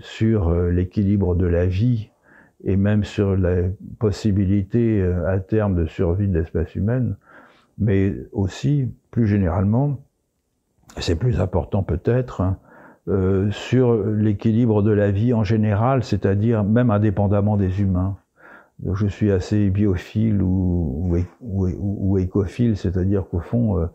sur 0.00 0.48
euh, 0.48 0.70
l'équilibre 0.70 1.34
de 1.34 1.46
la 1.46 1.66
vie 1.66 2.10
et 2.64 2.76
même 2.76 3.04
sur 3.04 3.36
la 3.36 3.56
possibilité 3.98 5.02
à 5.26 5.38
terme 5.38 5.74
de 5.74 5.86
survie 5.86 6.28
de 6.28 6.38
l'espèce 6.38 6.74
humaine, 6.74 7.16
mais 7.78 8.14
aussi, 8.32 8.88
plus 9.10 9.26
généralement, 9.26 10.00
c'est 10.98 11.16
plus 11.16 11.40
important 11.40 11.82
peut-être, 11.82 12.40
hein, 12.40 12.58
euh, 13.06 13.50
sur 13.50 14.02
l'équilibre 14.02 14.82
de 14.82 14.90
la 14.90 15.10
vie 15.10 15.34
en 15.34 15.44
général, 15.44 16.02
c'est-à-dire 16.04 16.64
même 16.64 16.90
indépendamment 16.90 17.58
des 17.58 17.82
humains. 17.82 18.16
Donc 18.78 18.96
je 18.96 19.06
suis 19.06 19.30
assez 19.30 19.68
biophile 19.68 20.40
ou, 20.40 21.14
ou, 21.42 22.18
écophile, 22.18 22.78
c'est-à-dire 22.78 23.24
qu'au 23.28 23.40
fond, 23.40 23.78
euh, 23.78 23.86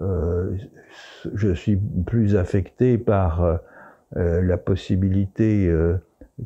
euh, 0.00 0.56
je 1.34 1.54
suis 1.54 1.76
plus 2.04 2.34
affecté 2.34 2.98
par 2.98 3.60
euh, 4.16 4.42
la 4.42 4.56
possibilité 4.56 5.72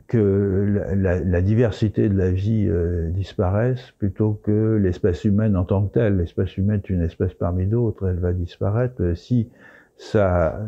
que 0.07 0.95
la, 0.97 1.21
la, 1.21 1.43
diversité 1.43 2.09
de 2.09 2.17
la 2.17 2.31
vie 2.31 2.71
disparaisse 3.11 3.93
plutôt 3.99 4.41
que 4.43 4.77
l'espèce 4.77 5.25
humaine 5.25 5.57
en 5.57 5.65
tant 5.65 5.87
que 5.87 5.93
telle. 5.93 6.17
L'espèce 6.17 6.57
humaine 6.57 6.81
est 6.83 6.91
une 6.91 7.03
espèce 7.03 7.35
parmi 7.35 7.67
d'autres, 7.67 8.09
elle 8.09 8.19
va 8.19 8.33
disparaître 8.33 9.15
si 9.15 9.51
ça, 9.99 10.59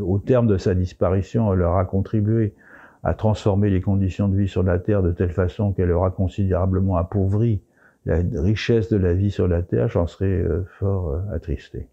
au 0.00 0.18
terme 0.18 0.46
de 0.46 0.56
sa 0.56 0.74
disparition, 0.74 1.52
elle 1.52 1.62
aura 1.62 1.84
contribué 1.84 2.54
à 3.02 3.14
transformer 3.14 3.70
les 3.70 3.80
conditions 3.80 4.28
de 4.28 4.36
vie 4.36 4.48
sur 4.48 4.62
la 4.62 4.78
Terre 4.78 5.02
de 5.02 5.12
telle 5.12 5.32
façon 5.32 5.72
qu'elle 5.72 5.90
aura 5.90 6.10
considérablement 6.10 6.96
appauvri 6.96 7.60
la 8.04 8.16
richesse 8.34 8.88
de 8.88 8.96
la 8.96 9.14
vie 9.14 9.30
sur 9.30 9.48
la 9.48 9.62
Terre, 9.62 9.88
j'en 9.88 10.06
serais 10.06 10.26
euh, 10.26 10.64
fort 10.78 11.10
euh, 11.10 11.34
attristé. 11.34 11.88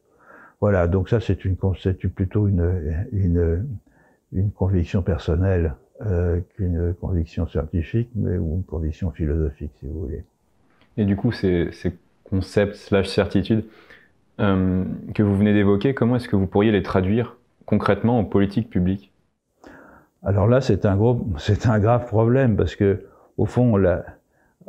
Voilà, 0.61 0.87
donc 0.87 1.09
ça 1.09 1.19
c'est 1.19 1.45
une 1.45 1.55
plutôt 1.55 2.47
une, 2.47 3.05
une, 3.13 3.65
une 4.31 4.51
conviction 4.51 5.01
personnelle 5.01 5.75
euh, 6.05 6.39
qu'une 6.55 6.93
conviction 6.93 7.47
scientifique, 7.47 8.09
mais 8.15 8.37
ou 8.37 8.55
une 8.55 8.63
conviction 8.63 9.11
philosophique, 9.11 9.71
si 9.79 9.85
vous 9.85 9.99
voulez. 9.99 10.23
Et 10.97 11.05
du 11.05 11.15
coup, 11.15 11.31
ces, 11.31 11.69
ces 11.71 11.93
concepts 12.29 12.75
slash 12.75 13.07
certitudes, 13.07 13.65
euh, 14.39 14.85
que 15.13 15.23
vous 15.23 15.35
venez 15.35 15.53
d'évoquer, 15.53 15.93
comment 15.93 16.15
est-ce 16.15 16.29
que 16.29 16.35
vous 16.35 16.47
pourriez 16.47 16.71
les 16.71 16.83
traduire 16.83 17.35
concrètement 17.65 18.19
en 18.19 18.23
politique 18.23 18.69
publique? 18.69 19.11
Alors 20.23 20.47
là, 20.47 20.61
c'est 20.61 20.85
un 20.85 20.95
gros, 20.95 21.27
c'est 21.37 21.67
un 21.67 21.79
grave 21.79 22.07
problème 22.07 22.55
parce 22.55 22.75
que 22.75 23.05
au 23.37 23.45
fond, 23.45 23.75
la, 23.77 24.05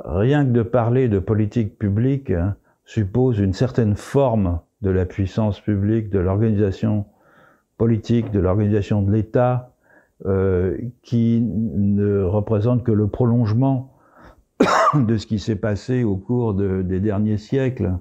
rien 0.04 0.44
que 0.44 0.50
de 0.50 0.62
parler 0.62 1.08
de 1.08 1.18
politique 1.18 1.78
publique 1.78 2.30
hein, 2.30 2.56
suppose 2.84 3.38
une 3.38 3.52
certaine 3.52 3.96
forme 3.96 4.60
de 4.82 4.90
la 4.90 5.06
puissance 5.06 5.60
publique, 5.60 6.10
de 6.10 6.18
l'organisation 6.18 7.04
politique, 7.80 8.30
de 8.30 8.40
l'organisation 8.40 9.00
de 9.00 9.10
l'État, 9.10 9.72
euh, 10.26 10.76
qui 11.00 11.40
ne 11.40 12.22
représente 12.22 12.84
que 12.84 12.92
le 12.92 13.06
prolongement 13.06 13.94
de 14.94 15.16
ce 15.16 15.26
qui 15.26 15.38
s'est 15.38 15.56
passé 15.56 16.04
au 16.04 16.16
cours 16.16 16.52
de, 16.52 16.82
des 16.82 17.00
derniers 17.00 17.38
siècles. 17.38 17.94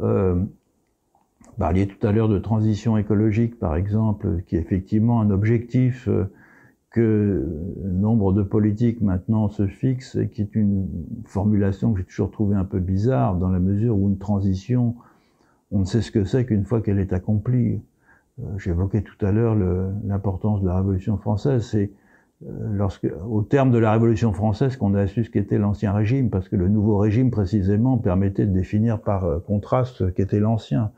Euh, 0.00 0.36
vous 0.36 1.58
parliez 1.58 1.86
tout 1.86 2.06
à 2.06 2.10
l'heure 2.10 2.30
de 2.30 2.38
transition 2.38 2.96
écologique, 2.96 3.58
par 3.58 3.76
exemple, 3.76 4.40
qui 4.46 4.56
est 4.56 4.60
effectivement 4.60 5.20
un 5.20 5.30
objectif 5.30 6.08
euh, 6.08 6.32
que 6.88 7.46
nombre 7.84 8.32
de 8.32 8.42
politiques 8.42 9.02
maintenant 9.02 9.50
se 9.50 9.66
fixent 9.66 10.14
et 10.14 10.30
qui 10.30 10.40
est 10.40 10.54
une 10.54 10.88
formulation 11.26 11.92
que 11.92 12.00
j'ai 12.00 12.06
toujours 12.06 12.30
trouvé 12.30 12.56
un 12.56 12.64
peu 12.64 12.78
bizarre 12.78 13.36
dans 13.36 13.50
la 13.50 13.60
mesure 13.60 13.94
où 13.94 14.08
une 14.08 14.16
transition, 14.16 14.96
on 15.70 15.80
ne 15.80 15.84
sait 15.84 16.00
ce 16.00 16.10
que 16.10 16.24
c'est 16.24 16.46
qu'une 16.46 16.64
fois 16.64 16.80
qu'elle 16.80 16.98
est 16.98 17.12
accomplie. 17.12 17.82
Euh, 18.42 18.58
j'évoquais 18.58 19.02
tout 19.02 19.24
à 19.24 19.32
l'heure 19.32 19.54
l'importance 20.04 20.60
de 20.62 20.66
la 20.66 20.76
Révolution 20.76 21.16
française. 21.16 21.66
C'est 21.66 21.92
lorsque, 22.72 23.06
au 23.28 23.42
terme 23.42 23.70
de 23.70 23.78
la 23.78 23.92
Révolution 23.92 24.32
française, 24.32 24.76
qu'on 24.76 24.94
a 24.94 25.06
su 25.06 25.24
ce 25.24 25.30
qu'était 25.30 25.58
l'ancien 25.58 25.92
régime, 25.92 26.30
parce 26.30 26.48
que 26.48 26.56
le 26.56 26.68
nouveau 26.68 26.98
régime, 26.98 27.30
précisément, 27.30 27.98
permettait 27.98 28.46
de 28.46 28.52
définir 28.52 29.00
par 29.00 29.24
euh, 29.24 29.38
contraste 29.38 29.96
ce 29.96 30.04
qu'était 30.04 30.40
l'ancien. 30.40 30.90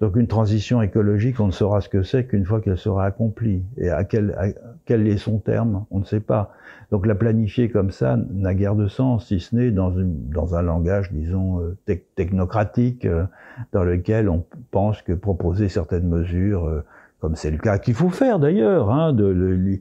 Donc 0.00 0.16
une 0.16 0.26
transition 0.26 0.82
écologique, 0.82 1.40
on 1.40 1.46
ne 1.46 1.52
saura 1.52 1.80
ce 1.80 1.88
que 1.88 2.02
c'est 2.02 2.24
qu'une 2.24 2.44
fois 2.44 2.60
qu'elle 2.60 2.78
sera 2.78 3.04
accomplie. 3.04 3.62
Et 3.76 3.90
à 3.90 4.04
quel, 4.04 4.54
quel 4.84 5.06
est 5.06 5.18
son 5.18 5.38
terme 5.38 5.84
On 5.90 6.00
ne 6.00 6.04
sait 6.04 6.20
pas. 6.20 6.52
Donc 6.90 7.06
la 7.06 7.14
planifier 7.14 7.68
comme 7.68 7.90
ça 7.90 8.18
n'a 8.32 8.54
guère 8.54 8.74
de 8.74 8.88
sens, 8.88 9.28
si 9.28 9.40
ce 9.40 9.54
n'est 9.54 9.70
dans, 9.70 9.92
une, 9.92 10.28
dans 10.30 10.54
un 10.54 10.62
langage, 10.62 11.12
disons, 11.12 11.60
euh, 11.60 11.96
technocratique, 12.16 13.06
dans 13.72 13.84
lequel 13.84 14.28
on 14.28 14.44
pense 14.70 15.02
que 15.02 15.12
proposer 15.12 15.68
certaines 15.68 16.08
mesures, 16.08 16.82
comme 17.20 17.36
c'est 17.36 17.50
le 17.50 17.58
cas 17.58 17.78
qu'il 17.78 17.94
faut 17.94 18.08
faire 18.08 18.38
d'ailleurs, 18.38 18.90
hein, 18.90 19.12
de, 19.12 19.80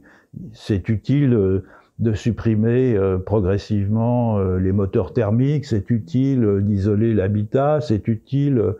c'est 0.54 0.89
utile 0.89 1.63
de 2.00 2.13
supprimer 2.13 2.98
progressivement 3.26 4.39
les 4.56 4.72
moteurs 4.72 5.13
thermiques, 5.13 5.65
c'est 5.65 5.89
utile 5.89 6.60
d'isoler 6.62 7.13
l'habitat, 7.13 7.82
c'est 7.82 8.08
utile 8.08 8.76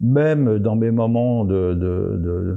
même 0.00 0.58
dans 0.58 0.76
mes 0.76 0.90
moments 0.90 1.44
de, 1.44 1.74
de, 1.74 2.56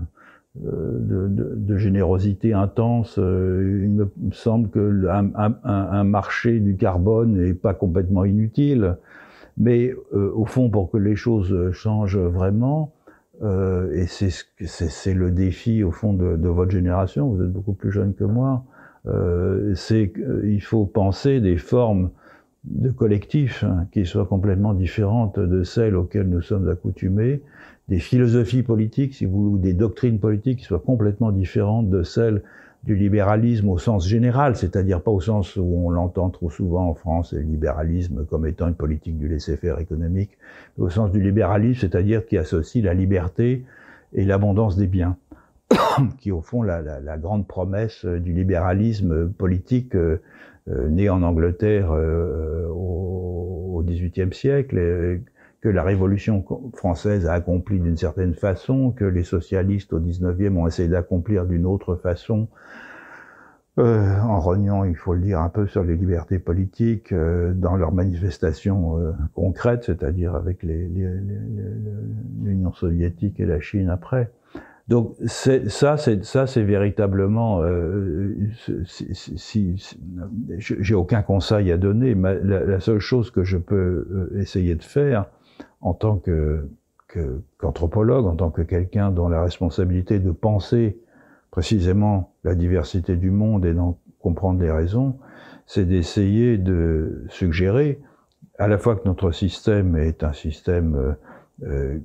de, 0.56 1.56
de 1.56 1.78
générosité 1.78 2.54
intense, 2.54 3.18
il 3.18 3.90
me 3.90 4.12
semble 4.32 4.70
que 4.70 5.08
un, 5.08 6.04
marché 6.04 6.60
du 6.60 6.76
carbone 6.76 7.34
n'est 7.34 7.54
pas 7.54 7.74
complètement 7.74 8.26
inutile. 8.26 8.98
Mais 9.58 9.94
euh, 10.14 10.32
au 10.34 10.46
fond, 10.46 10.70
pour 10.70 10.90
que 10.92 10.98
les 10.98 11.16
choses 11.16 11.72
changent 11.72 12.18
vraiment, 12.18 12.94
euh, 13.44 13.92
et 13.94 14.06
c'est 14.08 15.14
le 15.14 15.32
défi 15.32 15.84
au 15.84 15.92
fond 15.92 16.14
de, 16.14 16.36
de, 16.36 16.48
votre 16.48 16.72
génération, 16.72 17.28
vous 17.28 17.44
êtes 17.44 17.52
beaucoup 17.52 17.74
plus 17.74 17.92
jeune 17.92 18.14
que 18.14 18.24
moi, 18.24 18.64
euh, 19.08 19.74
c'est 19.76 20.12
qu'il 20.12 20.62
faut 20.62 20.86
penser 20.86 21.40
des 21.40 21.58
formes 21.58 22.12
de 22.66 22.92
collectifs 22.92 23.64
hein, 23.64 23.88
qui 23.92 24.06
soient 24.06 24.28
complètement 24.28 24.74
différentes 24.76 25.40
de 25.40 25.64
celles 25.64 25.96
auxquelles 25.96 26.30
nous 26.30 26.42
sommes 26.42 26.70
accoutumés, 26.70 27.42
des 27.90 28.00
philosophies 28.00 28.62
politiques, 28.62 29.16
si 29.16 29.26
vous 29.26 29.52
voulez, 29.52 29.62
des 29.62 29.74
doctrines 29.74 30.20
politiques 30.20 30.60
qui 30.60 30.66
soient 30.66 30.80
complètement 30.80 31.32
différentes 31.32 31.90
de 31.90 32.04
celles 32.04 32.44
du 32.84 32.96
libéralisme 32.96 33.70
au 33.70 33.78
sens 33.78 34.08
général, 34.08 34.56
c'est-à-dire 34.56 35.02
pas 35.02 35.12
au 35.12 35.22
sens 35.22 35.56
où 35.56 35.84
on 35.86 35.90
l'entend 35.90 36.30
trop 36.30 36.50
souvent 36.50 36.90
en 36.90 36.96
France, 36.96 37.34
le 37.34 37.42
libéralisme 37.42 38.26
comme 38.26 38.48
étant 38.48 38.68
une 38.68 38.76
politique 38.76 39.18
du 39.20 39.28
laisser-faire 39.28 39.80
économique, 39.80 40.32
mais 40.78 40.86
au 40.86 40.90
sens 40.90 41.12
du 41.12 41.22
libéralisme, 41.22 41.82
c'est-à-dire 41.82 42.26
qui 42.26 42.38
associe 42.38 42.84
la 42.84 42.96
liberté 42.96 43.64
et 44.14 44.26
l'abondance 44.26 44.78
des 44.78 44.88
biens, 44.88 45.16
qui 46.18 46.32
au 46.32 46.42
fond 46.42 46.64
la, 46.64 46.82
la, 46.82 47.00
la, 47.00 47.18
grande 47.18 47.48
promesse 47.48 48.04
du 48.06 48.34
libéralisme 48.34 49.30
politique 49.30 49.96
euh, 49.96 50.22
euh 50.68 50.90
né 50.90 51.10
en 51.10 51.22
Angleterre 51.22 51.92
euh, 51.92 52.68
au 52.68 53.84
XVIIIe 53.86 54.34
siècle, 54.34 55.20
que 55.62 55.70
la 55.70 55.84
Révolution 55.84 56.44
française 56.74 57.28
a 57.28 57.34
accompli 57.34 57.80
d'une 57.80 57.98
certaine 57.98 58.34
façon, 58.34 58.92
que 58.92 59.06
les 59.06 59.24
socialistes 59.24 59.94
au 59.94 60.00
19e 60.00 60.58
ont 60.58 60.68
essayé 60.68 60.90
d'accomplir 60.90 61.46
d'une 61.46 61.66
autre 61.66 61.96
façon, 61.96 62.48
euh, 63.80 64.20
en 64.20 64.40
rognant, 64.40 64.84
il 64.84 64.96
faut 64.96 65.14
le 65.14 65.22
dire, 65.22 65.40
un 65.40 65.50
peu 65.50 65.68
sur 65.68 65.84
les 65.84 65.96
libertés 65.96 66.40
politiques 66.40 67.14
euh, 67.14 67.54
dans 67.54 67.78
leurs 67.78 67.94
manifestations 67.94 69.00
euh, 69.00 69.14
concrètes, 69.34 69.86
c'est-à-dire 69.86 70.36
avec 70.36 70.62
l'Union 70.64 72.74
soviétique 72.74 73.40
et 73.40 73.46
la 73.46 73.62
Chine 73.62 73.90
après. 73.90 74.32
Donc 74.92 75.16
ça, 75.26 75.96
c'est 75.96 76.26
ça, 76.26 76.48
c'est 76.48 76.64
véritablement. 76.64 77.64
Euh, 77.64 78.36
si, 78.86 79.08
si, 79.14 79.96
j'ai 80.58 80.96
aucun 80.96 81.22
conseil 81.22 81.72
à 81.72 81.78
donner. 81.78 82.14
Mais 82.14 82.38
la, 82.44 82.66
la, 82.66 82.82
seule 82.82 83.00
chose 83.00 83.32
que 83.32 83.46
je 83.46 83.58
peux 83.58 84.06
euh, 84.12 84.42
essayer 84.42 84.76
de 84.76 84.84
faire, 84.84 85.28
en 85.82 85.94
tant 85.94 86.18
que, 86.18 86.68
qu'anthropologue, 87.58 88.26
en 88.26 88.36
tant 88.36 88.52
que 88.52 88.62
quelqu'un 88.62 89.12
dont 89.12 89.28
la 89.28 89.42
responsabilité 89.42 90.20
de 90.20 90.32
penser 90.32 90.98
précisément 91.50 92.34
la 92.44 92.56
diversité 92.56 93.16
du 93.16 93.32
monde 93.32 93.66
et 93.66 93.74
d'en 93.74 93.98
comprendre 94.22 94.62
les 94.62 94.72
raisons, 94.72 95.18
c'est 95.66 95.86
d'essayer 95.86 96.58
de 96.58 97.26
suggérer 97.30 98.00
à 98.58 98.68
la 98.68 98.78
fois 98.78 98.96
que 98.96 99.08
notre 99.08 99.32
système 99.32 99.98
est 99.98 100.24
un 100.24 100.34
système 100.34 100.96
euh, 100.96 101.14
euh, 101.64 102.00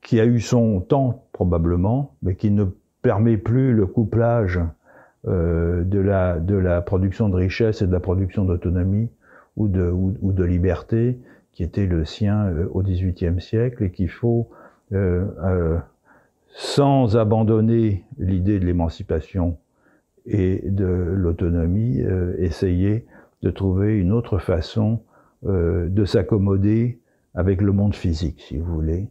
qui 0.00 0.20
a 0.20 0.24
eu 0.24 0.40
son 0.40 0.80
temps 0.80 1.24
probablement, 1.32 2.14
mais 2.22 2.34
qui 2.34 2.50
ne 2.50 2.64
permet 3.02 3.36
plus 3.36 3.74
le 3.74 3.86
couplage 3.86 4.60
euh, 5.26 5.84
de, 5.84 5.98
la, 5.98 6.38
de 6.38 6.54
la 6.54 6.80
production 6.80 7.28
de 7.28 7.36
richesse 7.36 7.82
et 7.82 7.86
de 7.86 7.92
la 7.92 8.00
production 8.00 8.44
d'autonomie 8.44 9.10
ou 9.56 9.68
de, 9.68 9.90
ou 9.90 10.32
de 10.32 10.44
liberté, 10.44 11.18
qui 11.52 11.62
était 11.62 11.86
le 11.86 12.04
sien 12.04 12.46
euh, 12.46 12.68
au 12.72 12.82
XVIIIe 12.82 13.40
siècle 13.40 13.84
et 13.84 13.90
qu'il 13.90 14.08
faut, 14.08 14.48
euh, 14.92 15.26
euh, 15.44 15.78
sans 16.48 17.16
abandonner 17.16 18.04
l'idée 18.18 18.58
de 18.58 18.66
l'émancipation 18.66 19.58
et 20.26 20.62
de 20.64 20.86
l'autonomie, 20.86 22.00
euh, 22.02 22.34
essayer 22.38 23.06
de 23.42 23.50
trouver 23.50 23.98
une 23.98 24.12
autre 24.12 24.38
façon 24.38 25.00
euh, 25.46 25.88
de 25.88 26.04
s'accommoder 26.04 27.00
avec 27.34 27.60
le 27.60 27.72
monde 27.72 27.94
physique, 27.94 28.40
si 28.40 28.56
vous 28.56 28.72
voulez, 28.72 29.08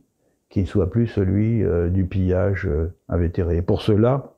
qui 0.50 0.62
ne 0.62 0.66
soit 0.66 0.90
plus 0.90 1.08
celui 1.08 1.64
du 1.92 2.06
pillage 2.06 2.68
invétéré. 3.10 3.62
Pour 3.62 3.82
cela, 3.82 4.34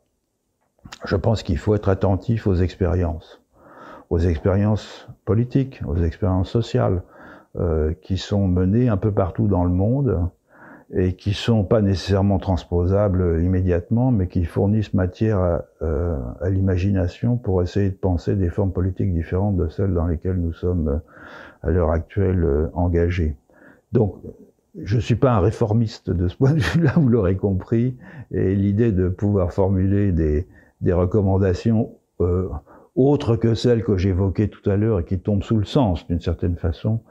je 1.05 1.15
pense 1.15 1.43
qu'il 1.43 1.57
faut 1.57 1.75
être 1.75 1.89
attentif 1.89 2.45
aux 2.47 2.55
expériences, 2.55 3.41
aux 4.09 4.19
expériences 4.19 5.07
politiques, 5.25 5.81
aux 5.87 5.97
expériences 5.97 6.49
sociales, 6.49 7.03
euh, 7.59 7.93
qui 8.01 8.15
sont 8.15 8.47
menées 8.47 8.87
un 8.87 8.95
peu 8.95 9.11
partout 9.11 9.47
dans 9.49 9.65
le 9.65 9.69
monde 9.69 10.29
et 10.93 11.13
qui 11.13 11.33
sont 11.33 11.65
pas 11.65 11.81
nécessairement 11.81 12.39
transposables 12.39 13.41
immédiatement, 13.43 14.11
mais 14.11 14.27
qui 14.27 14.45
fournissent 14.45 14.93
matière 14.93 15.39
à, 15.39 15.65
euh, 15.81 16.17
l'imagination 16.49 17.35
pour 17.35 17.61
essayer 17.61 17.89
de 17.89 17.95
penser 17.95 18.37
des 18.37 18.49
formes 18.49 18.71
politiques 18.71 19.13
différentes 19.13 19.57
de 19.57 19.67
celles 19.67 19.93
dans 19.93 20.05
lesquelles 20.05 20.39
nous 20.39 20.53
sommes 20.53 20.87
euh, 20.87 21.67
à 21.67 21.71
l'heure 21.71 21.91
actuelle 21.91 22.69
engagés. 22.73 23.35
Donc, 23.91 24.15
je 24.81 24.97
suis 24.97 25.15
pas 25.15 25.33
un 25.33 25.39
réformiste 25.39 26.09
de 26.11 26.29
ce 26.29 26.37
point 26.37 26.53
de 26.53 26.59
vue-là, 26.61 26.93
vous 26.95 27.09
l'aurez 27.09 27.35
compris, 27.35 27.97
et 28.31 28.55
l'idée 28.55 28.93
de 28.93 29.09
pouvoir 29.09 29.51
formuler 29.51 30.13
des, 30.13 30.47
recommandations 30.93 31.91
autres 32.95 33.35
que 33.35 33.53
celles 33.53 33.83
que 33.83 33.97
j'évoquais 33.97 34.47
tout 34.47 34.67
à 34.69 34.75
l'heure 34.75 34.99
et 34.99 35.05
qui 35.05 35.19
tombent 35.19 35.43
sous 35.43 35.57
le 35.57 35.65
sens 35.65 36.05
d'une 36.07 36.19
certaine 36.19 36.55
façon, 36.55 37.01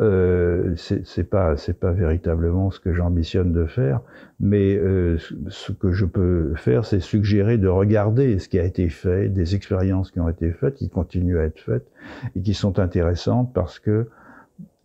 euh, 0.00 0.74
c'est 0.76 1.28
pas 1.28 1.56
c'est 1.56 1.78
pas 1.78 1.90
véritablement 1.90 2.70
ce 2.70 2.78
que 2.78 2.92
j'ambitionne 2.92 3.52
de 3.52 3.66
faire, 3.66 4.00
mais 4.38 4.76
euh, 4.76 5.18
ce 5.48 5.72
que 5.72 5.90
je 5.90 6.04
peux 6.04 6.54
faire, 6.54 6.84
c'est 6.84 7.00
suggérer 7.00 7.58
de 7.58 7.66
regarder 7.66 8.38
ce 8.38 8.48
qui 8.48 8.60
a 8.60 8.64
été 8.64 8.88
fait, 8.90 9.28
des 9.28 9.56
expériences 9.56 10.12
qui 10.12 10.20
ont 10.20 10.28
été 10.28 10.52
faites, 10.52 10.74
qui 10.74 10.88
continuent 10.88 11.38
à 11.38 11.44
être 11.44 11.58
faites 11.58 11.86
et 12.36 12.42
qui 12.42 12.54
sont 12.54 12.78
intéressantes 12.78 13.52
parce 13.52 13.80
que 13.80 14.08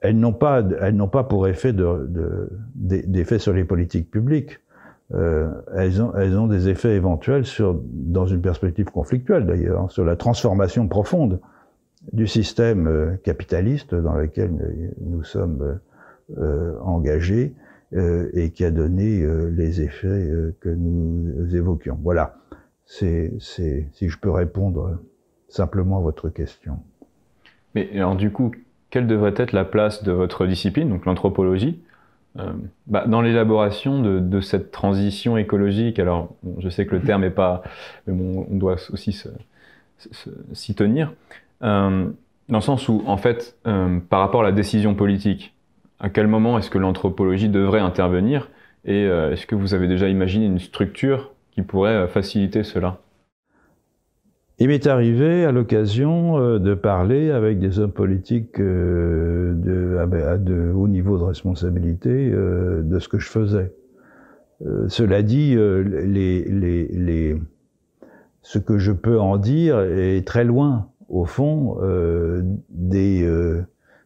elles 0.02 0.18
n'ont 0.18 0.34
pas 0.34 0.64
elles 0.82 0.96
n'ont 0.96 1.08
pas 1.08 1.24
pour 1.24 1.48
effet 1.48 1.74
de, 1.74 2.50
d'effet 2.76 3.38
sur 3.38 3.54
les 3.54 3.66
politiques 3.66 4.10
publiques. 4.10 4.60
Euh, 5.14 5.52
elles, 5.76 6.02
ont, 6.02 6.16
elles 6.16 6.40
ont 6.40 6.48
des 6.48 6.70
effets 6.70 6.96
éventuels 6.96 7.46
sur, 7.46 7.80
dans 7.84 8.26
une 8.26 8.42
perspective 8.42 8.86
conflictuelle 8.86 9.46
d'ailleurs, 9.46 9.82
hein, 9.82 9.90
sur 9.90 10.06
la 10.06 10.16
transformation 10.16 10.88
profonde 10.88 11.40
du 12.12 12.28
système 12.28 12.88
euh, 12.88 13.16
capitaliste 13.24 13.96
dans 13.96 14.14
lequel 14.14 14.52
nous 15.02 15.24
sommes 15.24 15.80
euh, 16.38 16.78
engagés 16.82 17.54
euh, 17.94 18.30
et 18.34 18.52
qui 18.52 18.66
a 18.66 18.72
donné 18.72 19.26
les 19.52 19.82
effets 19.82 20.30
que 20.60 20.70
nous 20.70 21.56
évoquions. 21.56 21.98
Voilà, 22.02 22.38
c'est 22.86 23.32
si 23.40 24.10
je 24.10 24.18
peux 24.20 24.32
répondre 24.32 25.00
simplement 25.48 26.00
à 26.00 26.02
votre 26.02 26.30
question. 26.30 26.80
Mais 27.76 27.90
alors 27.96 28.16
du 28.16 28.32
coup, 28.32 28.52
quelle 28.90 29.08
devrait 29.08 29.34
être 29.38 29.54
la 29.54 29.66
place 29.66 30.04
de 30.04 30.12
votre 30.12 30.46
discipline, 30.46 30.90
donc 30.90 31.06
l'anthropologie, 31.06 31.82
euh, 32.40 32.52
bah, 32.88 33.06
dans 33.06 33.22
l'élaboration 33.22 34.02
de, 34.02 34.20
de, 34.20 34.42
cette 34.42 34.72
transition 34.72 35.38
écologique, 35.38 36.00
alors 36.00 36.34
je 36.58 36.70
sais 36.70 36.88
que 36.88 36.96
le 36.96 37.02
terme 37.02 37.24
est 37.24 37.30
pas, 37.30 37.62
mais 38.08 38.14
bon, 38.14 38.48
on 38.50 38.56
doit 38.56 38.78
aussi 38.92 39.16
s'y 40.54 40.76
tenir. 40.76 41.14
Euh, 41.62 42.10
dans 42.50 42.58
le 42.58 42.64
sens 42.64 42.90
où, 42.90 43.04
en 43.06 43.18
fait, 43.18 43.58
euh, 43.68 44.00
par 44.10 44.20
rapport 44.20 44.42
à 44.42 44.44
la 44.44 44.52
décision 44.52 44.96
politique, 44.96 45.54
à 46.00 46.10
quel 46.10 46.28
moment 46.28 46.58
est-ce 46.58 46.70
que 46.70 46.78
l'anthropologie 46.78 47.50
devrait 47.50 47.80
intervenir 47.80 48.50
et 48.86 49.06
euh, 49.06 49.32
est-ce 49.32 49.48
que 49.48 49.56
vous 49.56 49.74
avez 49.74 49.88
déjà 49.88 50.10
imaginé 50.10 50.46
une 50.46 50.60
structure 50.60 51.32
qui 51.52 51.62
pourrait 51.62 51.96
euh, 51.96 52.08
faciliter 52.08 52.64
cela? 52.64 53.00
Il 54.60 54.68
m'est 54.68 54.86
arrivé 54.86 55.46
à 55.46 55.52
l'occasion 55.52 56.38
euh, 56.38 56.60
de 56.60 56.74
parler 56.74 57.32
avec 57.32 57.60
des 57.60 57.80
hommes 57.80 57.92
politiques 57.92 58.60
de, 58.60 59.98
à 60.00 60.38
de 60.38 60.72
haut 60.76 60.88
niveau 60.88 61.18
de 61.18 61.24
responsabilité 61.24 62.30
de 62.30 63.00
ce 63.00 63.08
que 63.08 63.20
je 63.20 63.30
faisais. 63.30 63.74
cela 64.88 65.24
dit, 65.24 65.56
les, 65.56 66.44
les, 66.44 66.88
les, 66.88 67.42
ce 68.42 68.60
que 68.60 68.78
je 68.78 68.92
peux 68.92 69.20
en 69.20 69.38
dire 69.38 69.80
est 69.80 70.26
très 70.28 70.44
loin 70.44 70.90
au 71.14 71.26
fond, 71.26 71.78
euh, 71.82 72.42
des 72.70 73.22
euh, 73.24 73.62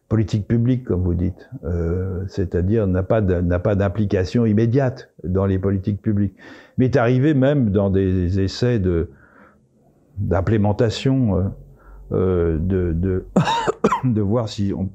politiques 0.08 0.46
publiques, 0.46 0.84
comme 0.84 1.02
vous 1.02 1.14
dites, 1.14 1.48
euh, 1.64 2.22
c'est-à-dire 2.28 2.86
n'a 2.86 3.02
pas 3.02 3.22
d'implication 3.22 4.44
immédiate 4.44 5.10
dans 5.24 5.46
les 5.46 5.58
politiques 5.58 6.02
publiques. 6.02 6.34
Mais 6.76 6.84
est 6.84 6.96
arrivé 6.96 7.32
même 7.32 7.70
dans 7.70 7.90
des 7.90 8.40
essais 8.40 8.78
de 8.78 9.10
d'implémentation 10.18 11.52
de 12.10 12.58
de, 12.60 13.24
de 14.04 14.20
voir 14.20 14.48
si 14.48 14.72
on, 14.76 14.90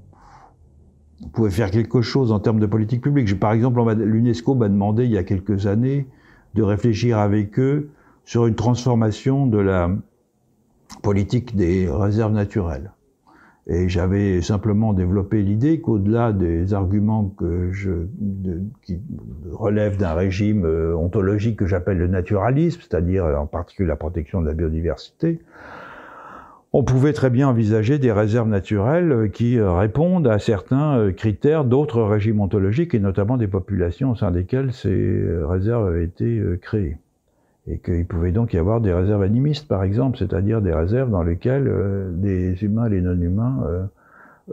pouvait 1.34 1.50
faire 1.50 1.72
quelque 1.72 2.02
chose 2.02 2.32
en 2.32 2.40
termes 2.40 2.60
de 2.60 2.66
politique 2.66 3.02
publique. 3.02 3.40
Par 3.40 3.54
exemple, 3.54 3.82
l'UNESCO 3.96 4.56
m'a 4.56 4.68
demandé 4.68 5.06
il 5.06 5.12
y 5.12 5.18
a 5.18 5.24
quelques 5.24 5.68
années 5.68 6.08
de 6.54 6.62
réfléchir 6.62 7.18
avec 7.18 7.58
eux 7.58 7.90
sur 8.26 8.46
une 8.46 8.56
transformation 8.56 9.48
de 9.48 9.58
la 9.58 9.90
politique 11.02 11.56
des 11.56 11.88
réserves 11.90 12.34
naturelles. 12.34 12.92
Et 13.66 13.88
j'avais 13.88 14.42
simplement 14.42 14.94
développé 14.94 15.42
l'idée 15.42 15.80
qu'au-delà 15.80 16.34
des 16.34 16.74
arguments 16.74 17.34
qui 18.82 19.00
relèvent 19.52 19.98
d'un 19.98 20.14
régime 20.14 20.66
euh, 20.66 20.94
ontologique 20.96 21.58
que 21.60 21.66
j'appelle 21.66 21.98
le 21.98 22.08
naturalisme, 22.08 22.82
c'est-à-dire 22.82 23.24
en 23.26 23.46
particulier 23.46 23.88
la 23.88 23.96
protection 23.96 24.42
de 24.42 24.48
la 24.48 24.54
biodiversité, 24.54 25.40
on 26.74 26.84
pouvait 26.84 27.14
très 27.14 27.30
bien 27.30 27.48
envisager 27.48 28.00
des 28.00 28.12
réserves 28.12 28.50
naturelles 28.50 29.30
qui 29.32 29.62
répondent 29.62 30.28
à 30.28 30.40
certains 30.40 31.12
critères 31.14 31.64
d'autres 31.64 32.02
régimes 32.02 32.42
ontologiques 32.42 32.96
et 32.96 33.00
notamment 33.00 33.38
des 33.38 33.48
populations 33.48 34.12
au 34.12 34.16
sein 34.16 34.32
desquelles 34.32 34.74
ces 34.74 35.24
réserves 35.48 35.88
avaient 35.88 36.04
été 36.04 36.42
créées 36.62 36.98
et 37.68 37.80
qu'il 37.80 38.06
pouvait 38.06 38.32
donc 38.32 38.54
y 38.54 38.58
avoir 38.58 38.82
des 38.82 38.94
réserves 38.94 39.24
animistes, 39.24 39.68
par 39.68 39.84
exemple, 39.84 40.18
c'est-à-dire 40.18 40.62
des 40.62 40.74
réserves 40.74 41.10
dans 41.10 41.24
lesquelles 41.24 41.68
euh, 41.68 42.12
des 42.12 42.64
humains 42.64 42.90
les 42.90 43.02
non-humains 43.02 43.64
euh, 43.66 43.84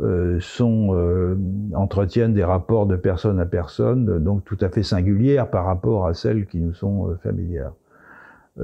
euh 0.01 0.39
sont, 0.41 0.95
euh, 0.95 1.37
entretiennent 1.75 2.35
des 2.35 2.45
rapports 2.45 2.87
de 2.87 2.95
personne 2.95 3.41
à 3.41 3.47
personne, 3.47 4.23
donc 4.23 4.45
tout 4.45 4.59
à 4.61 4.69
fait 4.69 4.85
singulières 4.85 5.51
par 5.51 5.65
rapport 5.65 6.07
à 6.07 6.15
celles 6.15 6.47
qui 6.47 6.61
nous 6.61 6.75
sont 6.75 7.17
familières. 7.23 7.73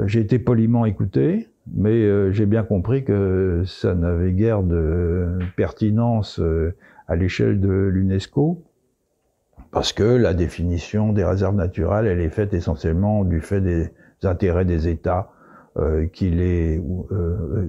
J'ai 0.05 0.21
été 0.21 0.39
poliment 0.39 0.85
écouté, 0.85 1.49
mais 1.75 2.33
j'ai 2.33 2.45
bien 2.45 2.63
compris 2.63 3.03
que 3.03 3.63
ça 3.65 3.95
n'avait 3.95 4.33
guère 4.33 4.63
de 4.63 5.39
pertinence 5.57 6.41
à 7.09 7.17
l'échelle 7.17 7.61
de 7.61 7.69
l'UNESCO, 7.69 8.63
parce 9.71 9.93
que 9.93 10.03
la 10.03 10.35
définition 10.35 11.13
des 11.13 11.25
réserves 11.25 11.57
naturelles, 11.57 12.07
elle 12.07 12.21
est 12.21 12.31
faite 12.31 12.53
essentiellement 12.53 13.25
du 13.25 13.41
fait 13.41 13.61
des 13.61 13.91
intérêts 14.23 14.65
des 14.65 14.89
États 14.89 15.31
euh, 15.77 16.07
euh, 16.23 17.69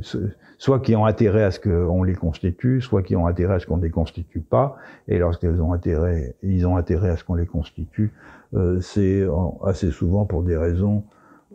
soit 0.57 0.79
qui 0.79 0.95
ont 0.95 1.05
intérêt 1.05 1.43
à 1.43 1.51
ce 1.51 1.59
qu'on 1.59 2.03
les 2.03 2.15
constitue, 2.15 2.81
soit 2.81 3.03
qui 3.03 3.15
ont 3.15 3.27
intérêt 3.27 3.55
à 3.55 3.59
ce 3.59 3.67
qu'on 3.67 3.77
ne 3.77 3.83
les 3.83 3.89
constitue 3.89 4.39
pas. 4.39 4.77
Et 5.07 5.19
lorsqu'ils 5.19 5.61
ont 5.61 5.73
intérêt, 5.73 6.35
ils 6.41 6.65
ont 6.65 6.77
intérêt 6.77 7.09
à 7.09 7.17
ce 7.17 7.23
qu'on 7.23 7.35
les 7.35 7.45
constitue, 7.45 8.13
euh, 8.53 8.79
c'est 8.79 9.27
assez 9.65 9.91
souvent 9.91 10.25
pour 10.25 10.43
des 10.43 10.55
raisons 10.55 11.03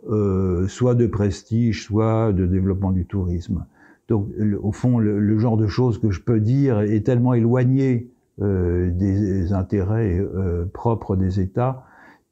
euh, 0.09 0.67
soit 0.67 0.95
de 0.95 1.07
prestige, 1.07 1.85
soit 1.85 2.33
de 2.33 2.45
développement 2.45 2.91
du 2.91 3.05
tourisme. 3.05 3.65
Donc, 4.09 4.27
au 4.61 4.73
fond, 4.73 4.99
le, 4.99 5.39
genre 5.39 5.55
de 5.55 5.67
choses 5.67 5.97
que 5.97 6.11
je 6.11 6.19
peux 6.19 6.41
dire 6.41 6.81
est 6.81 7.05
tellement 7.05 7.33
éloigné 7.33 8.11
euh, 8.41 8.89
des 8.91 9.53
intérêts 9.53 10.19
euh, 10.19 10.65
propres 10.65 11.15
des 11.15 11.39
États 11.39 11.83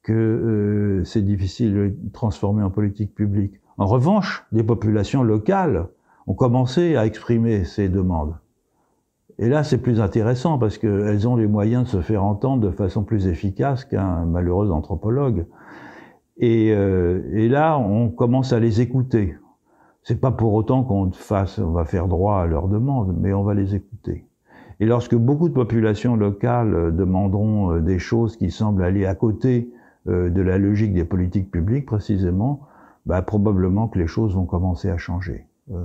que 0.04 0.14
euh, 0.14 1.04
c'est 1.04 1.22
difficile 1.22 1.74
de 1.74 1.96
transformer 2.14 2.64
en 2.64 2.70
politique 2.70 3.14
publique. 3.14 3.54
En 3.78 3.86
revanche, 3.86 4.46
des 4.52 4.64
populations 4.64 5.24
locales 5.24 5.88
ont 6.28 6.34
commencé 6.34 6.96
à 6.96 7.06
exprimer 7.06 7.64
ces 7.64 7.90
demandes. 7.90 8.36
Et 9.40 9.50
là, 9.50 9.64
c'est 9.64 9.80
plus 9.80 10.02
intéressant 10.02 10.58
parce 10.58 10.78
qu'elles 10.78 11.28
ont 11.28 11.36
les 11.36 11.48
moyens 11.48 11.86
de 11.86 11.90
se 11.90 12.02
faire 12.02 12.24
entendre 12.24 12.62
de 12.62 12.72
façon 12.72 13.04
plus 13.04 13.28
efficace 13.28 13.86
qu'un 13.86 14.26
malheureux 14.26 14.72
anthropologue. 14.72 15.46
Et, 16.38 16.74
euh, 16.74 17.22
et, 17.34 17.50
là, 17.50 17.78
on 17.78 18.10
commence 18.10 18.54
à 18.54 18.60
les 18.60 18.82
écouter. 18.82 19.36
C'est 20.04 20.20
pas 20.20 20.32
pour 20.32 20.54
autant 20.54 20.84
qu'on 20.84 21.12
fasse, 21.12 21.60
on 21.60 21.72
va 21.72 21.86
faire 21.86 22.08
droit 22.08 22.38
à 22.38 22.46
leurs 22.48 22.68
demandes, 22.68 23.16
mais 23.20 23.34
on 23.34 23.44
va 23.44 23.54
les 23.54 23.76
écouter. 23.76 24.26
Et 24.80 24.86
lorsque 24.86 25.16
beaucoup 25.16 25.48
de 25.48 25.54
populations 25.54 26.16
locales 26.16 26.96
demanderont 26.96 27.74
euh, 27.74 27.82
des 27.82 28.00
choses 28.00 28.36
qui 28.36 28.50
semblent 28.50 28.84
aller 28.84 29.06
à 29.06 29.16
côté 29.16 29.72
de 30.08 30.42
la 30.42 30.58
logique 30.58 30.94
des 30.94 31.06
politiques 31.06 31.52
publiques 31.52 31.86
précisément, 31.86 32.68
bah, 33.06 33.22
probablement 33.22 33.88
que 33.88 33.98
les 33.98 34.08
choses 34.08 34.36
vont 34.36 34.46
commencer 34.46 34.90
à 34.90 34.98
changer. 34.98 35.46
Euh, 35.72 35.84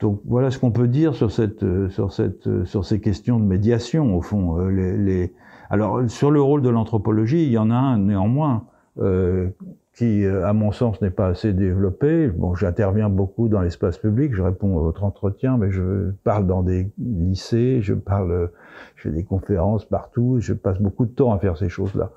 donc 0.00 0.20
voilà 0.24 0.50
ce 0.50 0.58
qu'on 0.58 0.72
peut 0.72 0.88
dire 0.88 1.14
sur 1.14 1.30
cette, 1.30 1.62
euh, 1.62 1.88
sur 1.88 2.12
cette, 2.12 2.64
sur 2.64 2.84
ces 2.84 3.00
questions 3.00 3.38
de 3.38 3.44
médiation 3.44 4.16
au 4.16 4.20
fond. 4.20 4.58
Les, 4.66 4.96
les... 4.96 5.34
Alors 5.70 6.02
sur 6.08 6.30
le 6.30 6.42
rôle 6.42 6.62
de 6.62 6.68
l'anthropologie, 6.68 7.44
il 7.44 7.50
y 7.50 7.58
en 7.58 7.70
a 7.70 7.76
un 7.76 7.98
néanmoins 7.98 8.64
euh, 9.00 9.48
qui, 9.94 10.26
à 10.26 10.52
mon 10.52 10.72
sens, 10.72 11.00
n'est 11.00 11.10
pas 11.10 11.28
assez 11.28 11.52
développé. 11.52 12.26
Bon, 12.26 12.56
j'interviens 12.56 13.08
beaucoup 13.08 13.48
dans 13.48 13.60
l'espace 13.60 13.96
public, 13.98 14.34
je 14.34 14.42
réponds 14.42 14.76
à 14.78 14.82
votre 14.82 15.04
entretien, 15.04 15.56
mais 15.56 15.70
je 15.70 16.10
parle 16.24 16.48
dans 16.48 16.64
des 16.64 16.90
lycées, 16.98 17.78
je 17.80 17.94
parle, 17.94 18.50
je 18.96 19.02
fais 19.02 19.14
des 19.14 19.22
conférences 19.22 19.84
partout, 19.84 20.38
je 20.40 20.52
passe 20.52 20.80
beaucoup 20.80 21.06
de 21.06 21.12
temps 21.12 21.32
à 21.32 21.38
faire 21.38 21.56
ces 21.56 21.68
choses-là. 21.68 22.10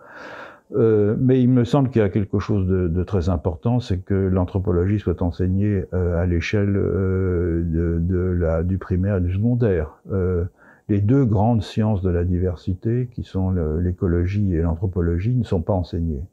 Euh, 0.76 1.16
mais 1.20 1.42
il 1.42 1.50
me 1.50 1.64
semble 1.64 1.90
qu'il 1.90 2.02
y 2.02 2.06
a 2.06 2.10
quelque 2.10 2.40
chose 2.40 2.68
de, 2.68 2.88
de 2.88 3.04
très 3.04 3.30
important, 3.30 3.80
c'est 3.80 4.00
que 4.00 4.14
l'anthropologie 4.14 5.00
soit 5.00 5.22
enseignée 5.22 5.86
euh, 5.94 6.22
à 6.22 6.26
l'échelle 6.26 6.76
euh, 6.76 7.64
de, 7.64 8.00
de, 8.00 8.18
la, 8.18 8.64
du 8.64 8.78
primaire 8.78 9.18
et 9.18 9.22
du 9.22 9.34
secondaire. 9.34 10.02
Euh, 10.12 10.44
les 10.90 11.00
deux 11.00 11.26
grandes 11.26 11.64
sciences 11.64 12.02
de 12.02 12.10
la 12.10 12.24
diversité, 12.24 13.10
qui 13.14 13.24
sont 13.24 13.52
l'écologie 13.80 14.56
et 14.56 14.62
l'anthropologie, 14.62 15.36
ne 15.36 15.44
sont 15.44 15.62
pas 15.62 15.74
enseignées. 15.74 16.24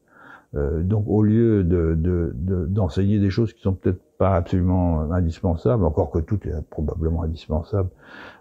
Euh, 0.54 0.82
donc 0.82 1.04
au 1.08 1.24
lieu 1.24 1.64
d'enseigner 1.64 3.18
de, 3.18 3.24
des 3.24 3.30
choses 3.30 3.52
qui 3.52 3.62
sont 3.62 3.72
peut-être 3.72 4.00
pas 4.16 4.36
absolument 4.36 5.12
indispensables, 5.12 5.84
encore 5.84 6.10
que 6.10 6.20
tout 6.20 6.38
est 6.46 6.52
probablement 6.70 7.24
indispensable, 7.24 7.88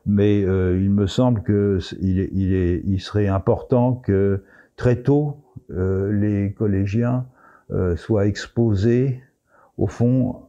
mais 0.05 0.41
il 0.41 0.91
me 0.91 1.07
semble 1.07 1.41
que 1.41 1.79
il, 1.99 2.19
est, 2.19 2.29
il, 2.31 2.53
est, 2.53 2.83
il 2.85 2.99
serait 2.99 3.27
important 3.27 3.93
que 3.93 4.43
très 4.75 4.97
tôt 4.97 5.37
euh, 5.71 6.11
les 6.11 6.53
collégiens 6.53 7.25
euh, 7.71 7.95
soient 7.95 8.25
exposés, 8.25 9.21
au 9.77 9.87
fond, 9.87 10.41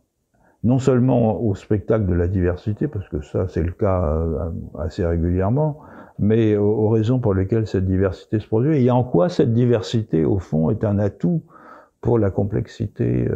non 0.63 0.79
seulement 0.79 1.41
au 1.41 1.55
spectacle 1.55 2.07
de 2.07 2.15
la 2.15 2.29
diversité, 2.29 2.89
parce 2.89 3.09
que 3.09 3.21
ça 3.23 3.49
c'est 3.49 3.63
le 3.63 3.73
cas 3.73 4.05
euh, 4.05 4.51
assez 4.79 5.05
régulièrement, 5.05 5.81
mais 6.19 6.57
aux, 6.57 6.89
raisons 6.89 7.19
pour 7.19 7.35
lesquelles 7.35 7.67
cette 7.67 7.87
diversité 7.87 8.39
se 8.39 8.47
produit, 8.47 8.85
et 8.85 8.91
en 8.91 9.05
quoi 9.05 9.29
cette 9.29 9.53
diversité, 9.53 10.25
au 10.25 10.39
fond, 10.39 10.71
est 10.71 10.85
un 10.85 10.99
atout 10.99 11.43
pour 12.01 12.19
la 12.19 12.31
complexité, 12.31 13.27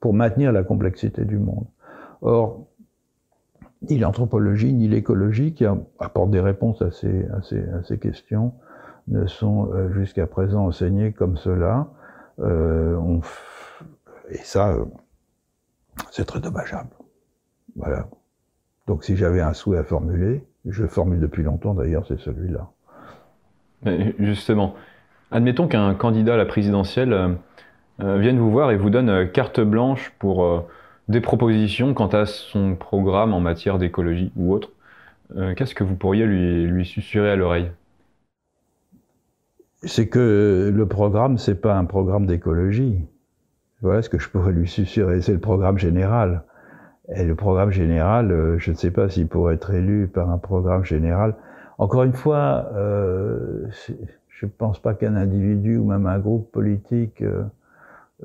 pour 0.00 0.14
maintenir 0.14 0.52
la 0.52 0.62
complexité 0.62 1.26
du 1.26 1.38
monde? 1.38 1.66
Or, 2.22 2.66
ni 3.82 3.98
l'anthropologie 3.98 4.72
ni 4.72 4.88
l'écologie, 4.88 5.54
qui 5.54 5.64
apportent 5.64 6.30
des 6.30 6.40
réponses 6.40 6.82
à 6.82 6.90
ces, 6.90 7.98
questions, 7.98 8.52
ne 9.10 9.26
sont 9.26 9.70
euh, 9.72 9.90
jusqu'à 9.92 10.26
présent 10.26 10.66
enseignés 10.66 11.12
comme 11.12 11.36
cela. 11.36 11.88
Euh, 12.40 12.98
et 14.30 14.38
ça, 14.38 14.70
euh, 14.70 14.84
c'est 16.10 16.24
très 16.24 16.40
dommageable. 16.40 16.90
Voilà. 17.76 18.06
Donc 18.86 19.04
si 19.04 19.16
j'avais 19.16 19.40
un 19.40 19.52
souhait 19.52 19.78
à 19.78 19.84
formuler, 19.84 20.44
je 20.66 20.82
le 20.82 20.88
formule 20.88 21.20
depuis 21.20 21.42
longtemps 21.42 21.74
d'ailleurs, 21.74 22.06
c'est 22.06 22.18
celui-là. 22.18 22.68
Justement, 24.18 24.74
admettons 25.30 25.68
qu'un 25.68 25.94
candidat 25.94 26.34
à 26.34 26.36
la 26.36 26.46
présidentielle 26.46 27.36
vienne 28.00 28.38
vous 28.38 28.50
voir 28.50 28.72
et 28.72 28.76
vous 28.76 28.90
donne 28.90 29.30
carte 29.30 29.60
blanche 29.60 30.12
pour 30.18 30.66
des 31.06 31.20
propositions 31.20 31.94
quant 31.94 32.08
à 32.08 32.26
son 32.26 32.74
programme 32.74 33.34
en 33.34 33.40
matière 33.40 33.78
d'écologie 33.78 34.32
ou 34.36 34.52
autre. 34.52 34.70
Qu'est-ce 35.56 35.76
que 35.76 35.84
vous 35.84 35.94
pourriez 35.94 36.26
lui, 36.26 36.66
lui 36.66 36.84
susurrer 36.84 37.30
à 37.30 37.36
l'oreille? 37.36 37.70
C'est 39.82 40.08
que 40.08 40.72
le 40.74 40.86
programme, 40.86 41.38
c'est 41.38 41.60
pas 41.60 41.76
un 41.76 41.84
programme 41.84 42.26
d'écologie. 42.26 43.06
Voilà 43.80 44.02
ce 44.02 44.08
que 44.08 44.18
je 44.18 44.28
pourrais 44.28 44.52
lui 44.52 44.68
susurrer, 44.68 45.22
c'est 45.22 45.32
le 45.32 45.38
programme 45.38 45.78
général. 45.78 46.42
Et 47.14 47.24
le 47.24 47.34
programme 47.34 47.70
général, 47.70 48.30
euh, 48.32 48.58
je 48.58 48.70
ne 48.70 48.76
sais 48.76 48.90
pas 48.90 49.08
s'il 49.08 49.28
pourrait 49.28 49.54
être 49.54 49.72
élu 49.72 50.08
par 50.08 50.30
un 50.30 50.36
programme 50.36 50.84
général. 50.84 51.36
Encore 51.78 52.02
une 52.02 52.12
fois, 52.12 52.70
euh, 52.74 53.66
je 54.28 54.46
ne 54.46 54.50
pense 54.50 54.80
pas 54.80 54.94
qu'un 54.94 55.14
individu 55.14 55.78
ou 55.78 55.84
même 55.86 56.06
un 56.06 56.18
groupe 56.18 56.50
politique, 56.52 57.22
euh, 57.22 57.44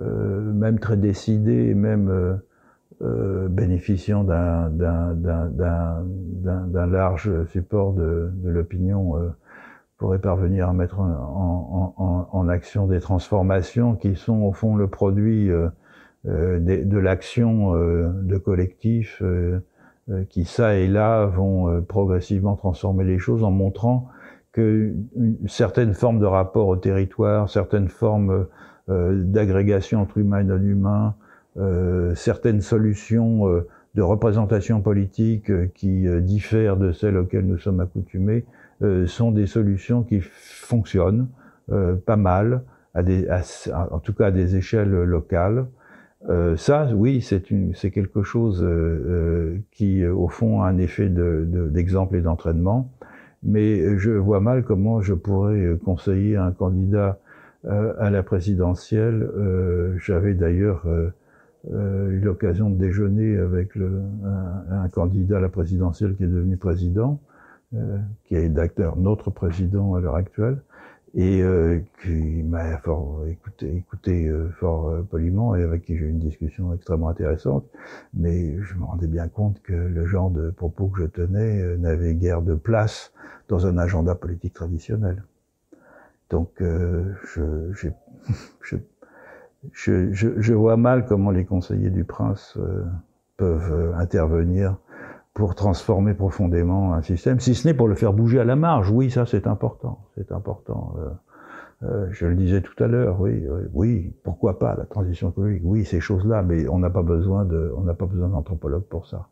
euh 0.02 0.52
même 0.54 0.80
très 0.80 0.98
décidé, 0.98 1.76
même 1.76 2.40
euh, 3.02 3.48
bénéficiant 3.48 4.24
d'un 4.24 4.72
large 6.88 7.46
support 7.46 7.94
de, 7.94 8.32
de 8.34 8.50
l'opinion, 8.50 9.16
pourrait 10.04 10.20
parvenir 10.20 10.68
à 10.68 10.74
mettre 10.74 11.00
en, 11.00 11.94
en, 11.98 12.28
en, 12.30 12.50
action 12.50 12.88
des 12.88 13.00
transformations 13.00 13.96
qui 13.96 14.18
sont 14.18 14.42
au 14.42 14.52
fond 14.52 14.76
le 14.76 14.90
produit 14.90 15.50
euh, 15.50 15.70
euh 16.28 16.60
de, 16.60 16.84
de 16.84 16.98
l'action 16.98 17.74
euh, 17.74 18.10
de 18.12 18.36
collectifs 18.36 19.22
euh, 19.22 19.62
euh, 20.12 20.26
qui, 20.26 20.44
ça 20.44 20.76
et 20.76 20.90
là, 20.90 21.26
vont 21.26 21.82
progressivement 21.84 22.58
transformer 22.58 23.06
les 23.06 23.18
choses 23.18 23.46
en 23.46 23.52
montrant 23.52 24.10
que 24.52 24.94
certaines 25.48 25.94
formes 25.94 26.20
de 26.20 26.26
rapport 26.26 26.68
au 26.68 26.76
territoire, 26.76 27.50
certaines 27.50 27.88
formes 27.88 28.48
d'agrégation 28.90 30.02
entre 30.02 30.18
humains 30.18 30.42
et 30.42 30.44
non-humains, 30.44 31.16
certaines 32.16 32.60
solutions 32.60 33.48
de 33.96 34.02
représentation 34.02 34.82
politique 34.82 35.50
qui 35.74 36.06
diffèrent 36.22 36.76
de 36.76 36.92
celles 36.92 37.18
auxquelles 37.18 37.48
nous 37.48 37.58
sommes 37.58 37.80
accoutumés, 37.80 38.46
euh, 38.46 38.63
sont 39.08 39.32
des 39.32 39.46
solutions 39.46 40.04
qui 40.04 40.20
fonctionnent 40.22 41.28
euh, 41.72 41.96
pas 41.96 42.18
mal, 42.18 42.64
à 42.94 43.04
des, 43.04 43.28
en 43.74 44.00
tout 44.00 44.14
cas 44.14 44.28
à 44.28 44.32
des 44.32 44.58
échelles 44.58 44.92
locales. 44.92 45.66
Euh, 46.30 46.58
ça, 46.58 46.90
oui, 46.94 47.22
c'est 47.22 47.92
quelque 47.92 48.22
chose 48.22 48.66
qui, 49.72 50.06
au 50.06 50.28
fond, 50.28 50.62
a 50.62 50.68
un 50.68 50.78
effet 50.78 51.10
d'exemple 51.10 52.14
de, 52.14 52.20
et 52.20 52.22
d'entraînement. 52.22 52.92
Mais 53.44 53.98
je 53.98 54.12
vois 54.12 54.40
mal 54.40 54.64
comment 54.64 55.02
je 55.02 55.14
pourrais 55.14 55.78
conseiller 55.84 56.38
un 56.38 56.52
candidat 56.52 57.20
à 57.66 58.10
la 58.10 58.24
présidentielle. 58.24 59.30
J'avais 59.98 60.34
d'ailleurs 60.34 60.86
eu 61.72 62.20
l'occasion 62.20 62.70
de 62.70 62.76
déjeuner 62.78 63.38
avec 63.38 63.76
le, 63.76 64.02
un, 64.70 64.88
candidat 64.90 65.38
à 65.38 65.42
la 65.42 65.50
présidentielle 65.50 66.16
qui 66.16 66.24
est 66.24 66.28
devenu 66.28 66.58
président. 66.58 67.20
Euh, 67.76 67.98
qui 68.26 68.36
est 68.36 68.50
d'acteur 68.50 68.98
notre 68.98 69.32
président 69.32 69.96
à 69.96 70.00
l'heure 70.00 70.16
actuelle, 70.16 70.62
et 71.16 71.42
euh, 71.42 71.80
qui 72.04 72.44
m'a 72.44 72.78
fort 72.78 73.26
écouté, 73.28 73.76
écouté 73.76 74.28
euh, 74.28 74.50
fort 74.60 75.04
poliment 75.10 75.56
et 75.56 75.64
avec 75.64 75.86
qui 75.86 75.98
j'ai 75.98 76.06
eu 76.06 76.10
une 76.10 76.20
discussion 76.20 76.72
extrêmement 76.76 77.10
intéressante. 77.10 77.66
Mais 78.14 78.62
je 78.62 78.76
me 78.76 78.84
rendais 78.84 79.08
bien 79.08 79.28
compte 79.28 79.60
que 79.64 79.74
le 79.74 80.06
genre 80.06 80.30
de 80.30 80.52
propos 80.52 80.88
que 80.88 81.02
je 81.02 81.08
tenais 81.08 81.78
n'avait 81.78 82.14
guère 82.14 82.44
de 82.44 82.54
place 82.54 83.12
dans 83.48 83.66
un 83.66 83.80
agenda 83.80 84.14
politique 84.14 84.54
traditionnel. 84.54 85.24
Donc 86.30 86.52
je, 86.60 87.72
je, 87.74 88.78
je, 89.72 89.98
je, 90.12 90.54
vois 90.54 90.78
mal 90.78 91.08
comment 91.08 91.32
les 91.32 91.46
conseillers 91.46 91.90
du 91.90 92.04
prince 92.04 92.56
peuvent 93.38 93.96
intervenir 93.98 94.78
pour 95.34 95.56
transformer 95.56 96.14
profondément 96.14 96.94
un 96.94 97.02
système, 97.02 97.40
si 97.40 97.56
ce 97.56 97.68
n'est 97.68 97.74
pour 97.74 97.88
le 97.88 97.96
faire 97.96 98.14
bouger 98.14 98.40
à 98.40 98.44
la 98.44 98.56
marge. 98.56 98.92
Oui, 98.92 99.10
ça 99.10 99.26
c'est 99.26 99.48
important, 99.48 100.06
c'est 100.16 100.32
important. 100.32 100.96
Euh, 101.00 101.10
euh, 101.88 102.08
je 102.12 102.28
le 102.28 102.36
disais 102.36 102.62
tout 102.62 102.82
à 102.84 102.88
l'heure, 102.88 103.20
oui, 103.20 103.44
oui, 103.74 104.14
pourquoi 104.24 104.60
pas 104.60 104.76
la 104.76 104.86
transition 104.86 105.32
écologique, 105.32 105.62
oui, 105.66 105.86
ces 105.86 106.00
choses-là, 106.00 106.44
mais 106.44 106.68
on 106.68 106.78
n'a 106.78 106.90
pas 106.90 107.02
besoin 107.02 107.46
de, 107.46 107.74
on 107.76 107.82
n'a 107.82 107.94
pas 107.94 108.06
besoin 108.06 108.30
d'anthropologue 108.30 108.84
pour 108.84 109.08
ça. 109.08 109.28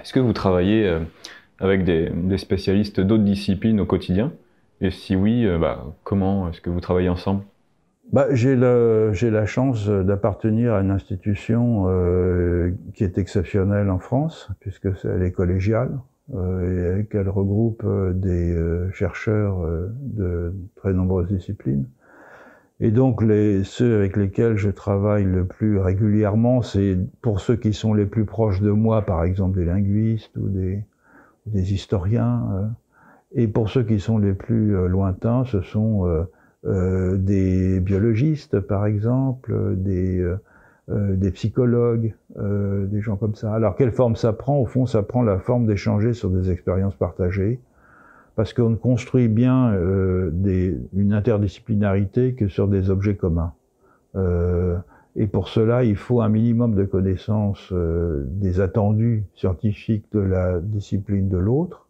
Est-ce 0.00 0.12
que 0.12 0.20
vous 0.20 0.32
travaillez 0.32 0.88
euh, 0.88 1.00
avec 1.60 1.84
des, 1.84 2.10
des 2.10 2.38
spécialistes 2.38 3.00
d'autres 3.00 3.22
disciplines 3.22 3.80
au 3.80 3.86
quotidien? 3.86 4.32
Et 4.80 4.90
si 4.90 5.14
oui, 5.14 5.46
bah, 5.58 5.84
comment 6.02 6.48
est-ce 6.48 6.60
que 6.60 6.68
vous 6.68 6.80
travaillez 6.80 7.08
ensemble? 7.08 7.44
Bah, 8.12 8.26
j'ai 8.32 8.54
la 8.56 9.46
chance 9.46 9.88
d'appartenir 9.88 10.74
à 10.74 10.80
une 10.80 10.90
institution 10.90 11.86
euh, 11.88 12.72
qui 12.94 13.04
est 13.04 13.18
exceptionnelle 13.18 13.90
en 13.90 13.98
France, 13.98 14.50
puisque 14.60 14.88
elle 15.04 15.22
est 15.22 15.32
collégiale 15.32 15.98
euh, 16.34 16.98
et 17.00 17.06
qu'elle 17.06 17.28
regroupe 17.28 17.82
euh, 17.84 18.12
des 18.12 18.52
euh, 18.52 18.90
chercheurs 18.92 19.60
euh, 19.62 19.88
de 20.00 20.54
très 20.76 20.92
nombreuses 20.92 21.28
disciplines. 21.28 21.86
Et 22.80 22.90
donc 22.90 23.22
les, 23.22 23.64
ceux 23.64 23.96
avec 23.96 24.16
lesquels 24.16 24.56
je 24.56 24.70
travaille 24.70 25.24
le 25.24 25.44
plus 25.44 25.78
régulièrement, 25.78 26.62
c'est 26.62 26.98
pour 27.22 27.40
ceux 27.40 27.56
qui 27.56 27.72
sont 27.72 27.94
les 27.94 28.06
plus 28.06 28.24
proches 28.24 28.60
de 28.60 28.70
moi, 28.70 29.02
par 29.02 29.24
exemple 29.24 29.58
des 29.58 29.64
linguistes 29.64 30.36
ou 30.36 30.48
des, 30.48 30.84
des 31.46 31.72
historiens, 31.72 32.74
et 33.32 33.46
pour 33.46 33.70
ceux 33.70 33.84
qui 33.84 34.00
sont 34.00 34.18
les 34.18 34.34
plus 34.34 34.88
lointains, 34.88 35.44
ce 35.44 35.60
sont 35.60 36.26
euh, 36.66 37.18
des 37.18 37.78
biologistes, 37.80 38.58
par 38.60 38.86
exemple, 38.86 39.76
des, 39.76 40.18
euh, 40.18 40.40
euh, 40.88 41.14
des 41.14 41.30
psychologues, 41.30 42.14
des 42.36 43.00
gens 43.00 43.16
comme 43.16 43.34
ça. 43.34 43.52
Alors, 43.54 43.76
quelle 43.76 43.92
forme 43.92 44.16
ça 44.16 44.32
prend? 44.32 44.56
Au 44.58 44.66
fond, 44.66 44.86
ça 44.86 45.02
prend 45.02 45.22
la 45.22 45.38
forme 45.38 45.66
d'échanger 45.66 46.14
sur 46.14 46.30
des 46.30 46.50
expériences 46.50 46.94
partagées, 46.94 47.60
parce 48.34 48.52
qu'on 48.54 48.70
ne 48.70 48.76
construit 48.76 49.28
bien 49.28 49.72
des, 50.32 50.76
une 50.94 51.12
interdisciplinarité 51.12 52.34
que 52.34 52.48
sur 52.48 52.66
des 52.66 52.90
objets 52.90 53.14
communs. 53.14 53.52
Et 55.16 55.26
pour 55.28 55.48
cela, 55.48 55.84
il 55.84 55.96
faut 55.96 56.20
un 56.20 56.28
minimum 56.28 56.74
de 56.74 56.84
connaissances 56.84 57.72
des 57.72 58.60
attendus 58.60 59.24
scientifiques 59.36 60.06
de 60.12 60.20
la 60.20 60.60
discipline 60.60 61.28
de 61.28 61.38
l'autre, 61.38 61.83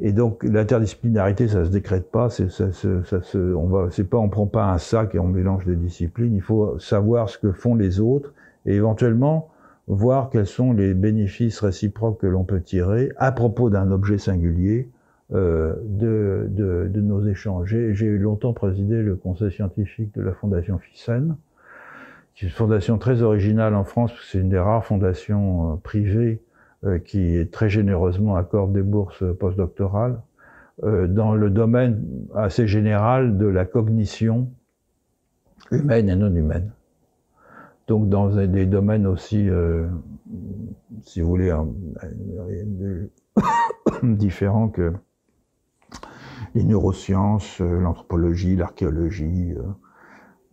et 0.00 0.12
donc 0.12 0.44
l'interdisciplinarité, 0.44 1.48
ça 1.48 1.64
se 1.64 1.70
décrète 1.70 2.10
pas. 2.10 2.30
C'est, 2.30 2.50
ça, 2.50 2.72
ça, 2.72 3.22
se, 3.22 3.54
on 3.54 3.66
va, 3.66 3.88
c'est 3.90 4.08
pas, 4.08 4.18
on 4.18 4.28
prend 4.28 4.46
pas 4.46 4.70
un 4.70 4.78
sac 4.78 5.14
et 5.14 5.18
on 5.18 5.26
mélange 5.26 5.66
des 5.66 5.76
disciplines. 5.76 6.34
Il 6.34 6.42
faut 6.42 6.78
savoir 6.78 7.28
ce 7.28 7.38
que 7.38 7.52
font 7.52 7.74
les 7.74 8.00
autres 8.00 8.32
et 8.66 8.74
éventuellement 8.74 9.50
voir 9.88 10.30
quels 10.30 10.46
sont 10.46 10.72
les 10.72 10.94
bénéfices 10.94 11.60
réciproques 11.60 12.20
que 12.20 12.26
l'on 12.26 12.44
peut 12.44 12.60
tirer 12.60 13.10
à 13.16 13.32
propos 13.32 13.70
d'un 13.70 13.90
objet 13.90 14.18
singulier 14.18 14.88
euh, 15.34 15.74
de, 15.84 16.46
de, 16.48 16.88
de, 16.88 17.00
nos 17.00 17.26
échanges. 17.26 17.68
J'ai, 17.68 17.94
j'ai 17.94 18.16
longtemps 18.16 18.52
présidé 18.52 19.02
le 19.02 19.16
conseil 19.16 19.50
scientifique 19.50 20.14
de 20.14 20.22
la 20.22 20.32
fondation 20.32 20.78
FICEN, 20.78 21.36
qui 22.34 22.44
est 22.44 22.48
une 22.48 22.54
fondation 22.54 22.98
très 22.98 23.22
originale 23.22 23.74
en 23.74 23.84
France, 23.84 24.12
c'est 24.30 24.38
une 24.38 24.48
des 24.48 24.58
rares 24.58 24.84
fondations 24.84 25.72
euh, 25.72 25.76
privées 25.82 26.40
qui 27.04 27.48
très 27.50 27.68
généreusement 27.68 28.36
accorde 28.36 28.72
des 28.72 28.82
bourses 28.82 29.24
postdoctorales 29.38 30.20
euh, 30.84 31.08
dans 31.08 31.34
le 31.34 31.50
domaine 31.50 32.04
assez 32.36 32.68
général 32.68 33.36
de 33.36 33.46
la 33.46 33.64
cognition 33.64 34.48
humaine 35.72 36.08
et 36.08 36.14
non 36.14 36.32
humaine. 36.32 36.70
Donc 37.88 38.08
dans 38.08 38.28
des 38.28 38.66
domaines 38.66 39.04
aussi, 39.04 39.48
euh, 39.48 39.88
si 41.02 41.20
vous 41.20 41.28
voulez, 41.28 41.52
différents 44.04 44.68
que 44.68 44.92
les 46.54 46.62
neurosciences, 46.62 47.58
l'anthropologie, 47.58 48.54
l'archéologie, 48.54 49.54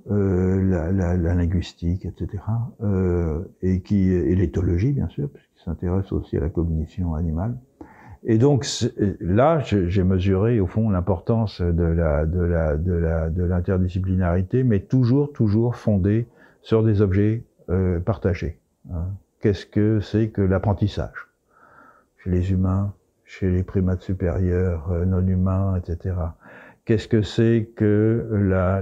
la, 0.08 0.92
la, 0.92 1.18
la, 1.18 1.34
linguistique, 1.34 2.06
etc. 2.06 2.44
et 3.62 3.82
qui 3.82 4.10
et 4.12 4.36
l'éthologie 4.36 4.92
bien 4.92 5.08
sûr, 5.10 5.30
s'intéresse 5.64 6.12
aussi 6.12 6.38
à 6.38 6.42
la 6.42 6.50
cognition 6.50 7.16
animale. 7.16 7.58
Et 8.28 8.40
donc 8.40 8.66
là, 9.20 9.60
j'ai 9.60 10.04
mesuré 10.04 10.60
au 10.60 10.66
fond 10.66 10.90
l'importance 10.90 11.62
de 11.62 11.84
la 11.84 12.26
de 12.26 12.42
la 12.42 12.76
de 12.76 12.94
la 12.94 13.30
de 13.30 13.44
l'interdisciplinarité, 13.44 14.64
mais 14.64 14.80
toujours 14.80 15.32
toujours 15.32 15.76
fondée 15.76 16.28
sur 16.64 16.84
des 16.84 17.02
objets 17.02 17.44
euh, 17.70 18.00
partagés. 18.00 18.60
Hein. 18.92 19.10
Qu'est-ce 19.40 19.68
que 19.68 20.00
c'est 20.00 20.30
que 20.30 20.42
l'apprentissage? 20.42 21.28
Chez 22.18 22.32
les 22.32 22.52
humains, 22.52 22.94
chez 23.26 23.52
les 23.52 23.62
primates 23.62 24.02
supérieurs, 24.02 24.92
euh, 24.92 25.06
non 25.06 25.26
humains, 25.26 25.76
etc. 25.78 26.16
Qu'est-ce 26.86 27.08
que 27.08 27.22
c'est 27.22 27.70
que 27.76 28.28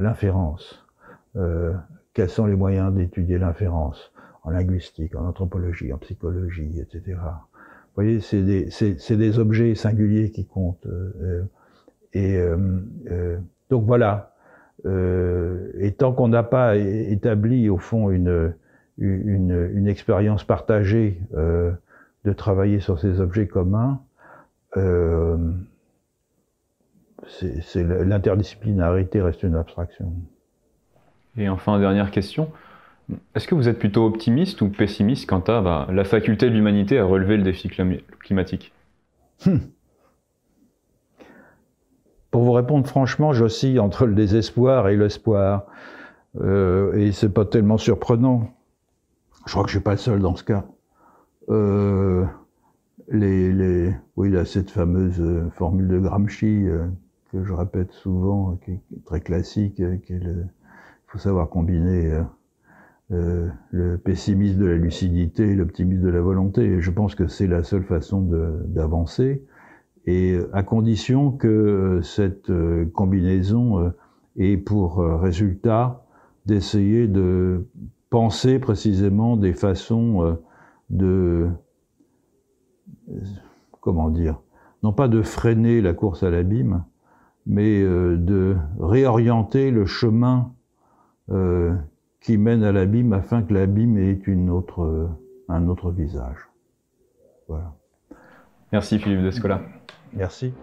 l'inférence? 0.01 0.82
Euh, 1.36 1.73
Quels 2.13 2.29
sont 2.29 2.45
les 2.45 2.55
moyens 2.55 2.93
d'étudier 2.93 3.38
l'inférence 3.38 4.13
en 4.43 4.51
linguistique, 4.51 5.15
en 5.15 5.25
anthropologie, 5.25 5.91
en 5.93 5.97
psychologie, 5.97 6.79
etc. 6.79 7.17
Vous 7.95 8.01
voyez, 8.01 8.19
c'est 8.21 8.41
des, 8.41 8.69
des, 9.15 9.39
objets 9.39 9.75
singuliers 9.75 10.31
qui 10.31 10.45
comptent. 10.45 10.88
Euh, 10.88 11.43
et 12.13 12.38
euh, 12.38 12.57
euh, 13.11 13.38
donc 13.69 13.86
voilà. 13.86 14.34
et 14.86 15.91
tant 15.97 16.11
qu'on 16.11 16.27
n'a 16.27 16.43
pas 16.43 16.75
établi 16.75 17.69
au 17.69 17.77
fond 17.77 18.09
une, 18.09 18.53
une, 18.97 19.69
une 19.73 19.88
expérience 19.88 20.43
partagée 20.43 21.21
de 21.31 22.34
travailler 22.34 22.79
sur 22.79 22.99
ces 22.99 23.21
objets 23.21 23.47
communs, 23.47 24.01
l'interdisciplinarité 27.75 29.21
reste 29.21 29.43
une 29.43 29.55
abstraction. 29.55 30.13
Et 31.38 31.49
enfin, 31.49 31.79
dernière 31.79 32.11
question. 32.11 32.51
Est-ce 33.36 33.47
que 33.47 33.55
vous 33.55 33.67
êtes 33.67 33.79
plutôt 33.79 34.05
optimiste 34.05 34.61
ou 34.61 34.69
pessimiste 34.69 35.29
quant 35.29 35.41
à 35.41 35.61
bah, 35.61 35.88
la 35.91 36.05
faculté 36.05 36.49
de 36.49 36.55
l'humanité 36.55 36.99
à 36.99 37.05
relever 37.05 37.38
le 37.38 37.43
défi 37.43 37.69
climatique 38.19 38.71
hmm. 39.45 39.57
Pour 42.31 42.43
vous 42.43 42.53
répondre 42.53 42.88
franchement, 42.88 43.34
j'oscille 43.34 43.79
entre 43.79 44.05
le 44.05 44.15
désespoir 44.15 44.89
et 44.89 44.97
l'espoir. 44.97 45.65
Euh, 46.41 46.93
et 46.95 47.11
c'est 47.11 47.31
pas 47.31 47.45
tellement 47.45 47.77
surprenant. 47.77 48.49
Je 49.45 49.51
crois 49.51 49.63
que 49.63 49.69
je 49.69 49.75
suis 49.75 49.84
pas 49.84 49.91
le 49.91 49.97
seul 49.97 50.19
dans 50.19 50.36
ce 50.36 50.43
cas. 50.43 50.65
Euh, 51.49 52.25
les, 53.09 53.51
les, 53.51 53.93
oui, 54.15 54.34
cette 54.45 54.71
fameuse 54.71 55.19
euh, 55.19 55.49
formule 55.51 55.88
de 55.88 55.99
Gramsci 55.99 56.67
euh, 56.67 56.88
que 57.31 57.43
je 57.43 57.53
répète 57.53 57.91
souvent, 57.91 58.57
qui 58.63 58.71
est 58.71 59.05
très 59.05 59.21
classique, 59.21 59.79
euh, 59.79 59.97
qui 59.97 60.13
est 60.13 60.19
le, 60.19 60.45
faut 61.14 61.20
savoir 61.20 61.47
combiner 61.47 62.11
euh, 63.11 63.47
le 63.70 63.99
pessimisme 63.99 64.59
de 64.61 64.66
la 64.66 64.78
lucidité 64.78 65.51
et 65.51 65.55
l'optimisme 65.55 66.01
de 66.01 66.09
la 66.09 66.22
volonté. 66.22 66.64
Et 66.64 66.82
je 66.82 66.89
pense 66.89 67.14
que 67.14 67.28
c'est 67.28 67.45
la 67.45 67.61
seule 67.61 67.84
façon 67.84 68.22
d'avancer, 68.66 69.45
et 70.07 70.39
à 70.53 70.64
condition 70.64 71.32
que 71.32 71.47
euh, 71.47 72.01
cette 72.01 72.49
euh, 72.49 72.86
combinaison 72.95 73.93
ait 74.38 74.57
pour 74.57 74.97
résultat 74.97 76.03
d'essayer 76.47 77.07
de 77.07 77.68
penser 78.09 78.57
précisément 78.57 79.38
des 79.38 79.53
façons 79.53 80.38
de 80.89 81.47
comment 83.80 84.09
dire, 84.09 84.41
non 84.82 84.91
pas 84.91 85.07
de 85.07 85.22
freiner 85.22 85.82
la 85.82 85.93
course 85.93 86.24
à 86.24 86.32
l'abîme, 86.32 86.84
mais 87.45 87.84
de 87.84 88.55
réorienter 88.80 89.70
le 89.70 89.86
chemin 89.86 90.53
qui 92.21 92.38
mène 92.38 92.63
à 92.63 92.71
l'abîme 92.71 93.13
afin 93.13 93.41
que 93.41 93.53
l'abîme 93.53 93.97
ait 93.97 94.19
une 94.27 94.49
autre, 94.49 95.09
un 95.49 95.67
autre 95.67 95.91
visage. 95.91 96.38
Voilà. 97.47 97.73
Merci 98.71 98.99
Philippe 98.99 99.21
Descola. 99.21 99.61
Merci. 100.13 100.53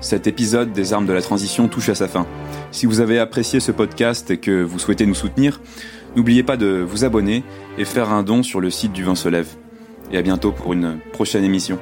Cet 0.00 0.26
épisode 0.26 0.72
des 0.72 0.92
armes 0.92 1.06
de 1.06 1.12
la 1.12 1.22
transition 1.22 1.68
touche 1.68 1.88
à 1.88 1.94
sa 1.94 2.08
fin. 2.08 2.26
Si 2.72 2.86
vous 2.86 3.00
avez 3.00 3.20
apprécié 3.20 3.60
ce 3.60 3.70
podcast 3.70 4.30
et 4.32 4.38
que 4.38 4.62
vous 4.62 4.80
souhaitez 4.80 5.06
nous 5.06 5.14
soutenir, 5.14 5.60
n'oubliez 6.16 6.42
pas 6.42 6.56
de 6.56 6.84
vous 6.86 7.04
abonner 7.04 7.44
et 7.78 7.84
faire 7.84 8.10
un 8.10 8.24
don 8.24 8.42
sur 8.42 8.60
le 8.60 8.70
site 8.70 8.92
du 8.92 9.04
Vin 9.04 9.14
se 9.14 9.28
lève. 9.28 9.54
Et 10.10 10.18
à 10.18 10.22
bientôt 10.22 10.50
pour 10.50 10.72
une 10.72 10.98
prochaine 11.12 11.44
émission. 11.44 11.78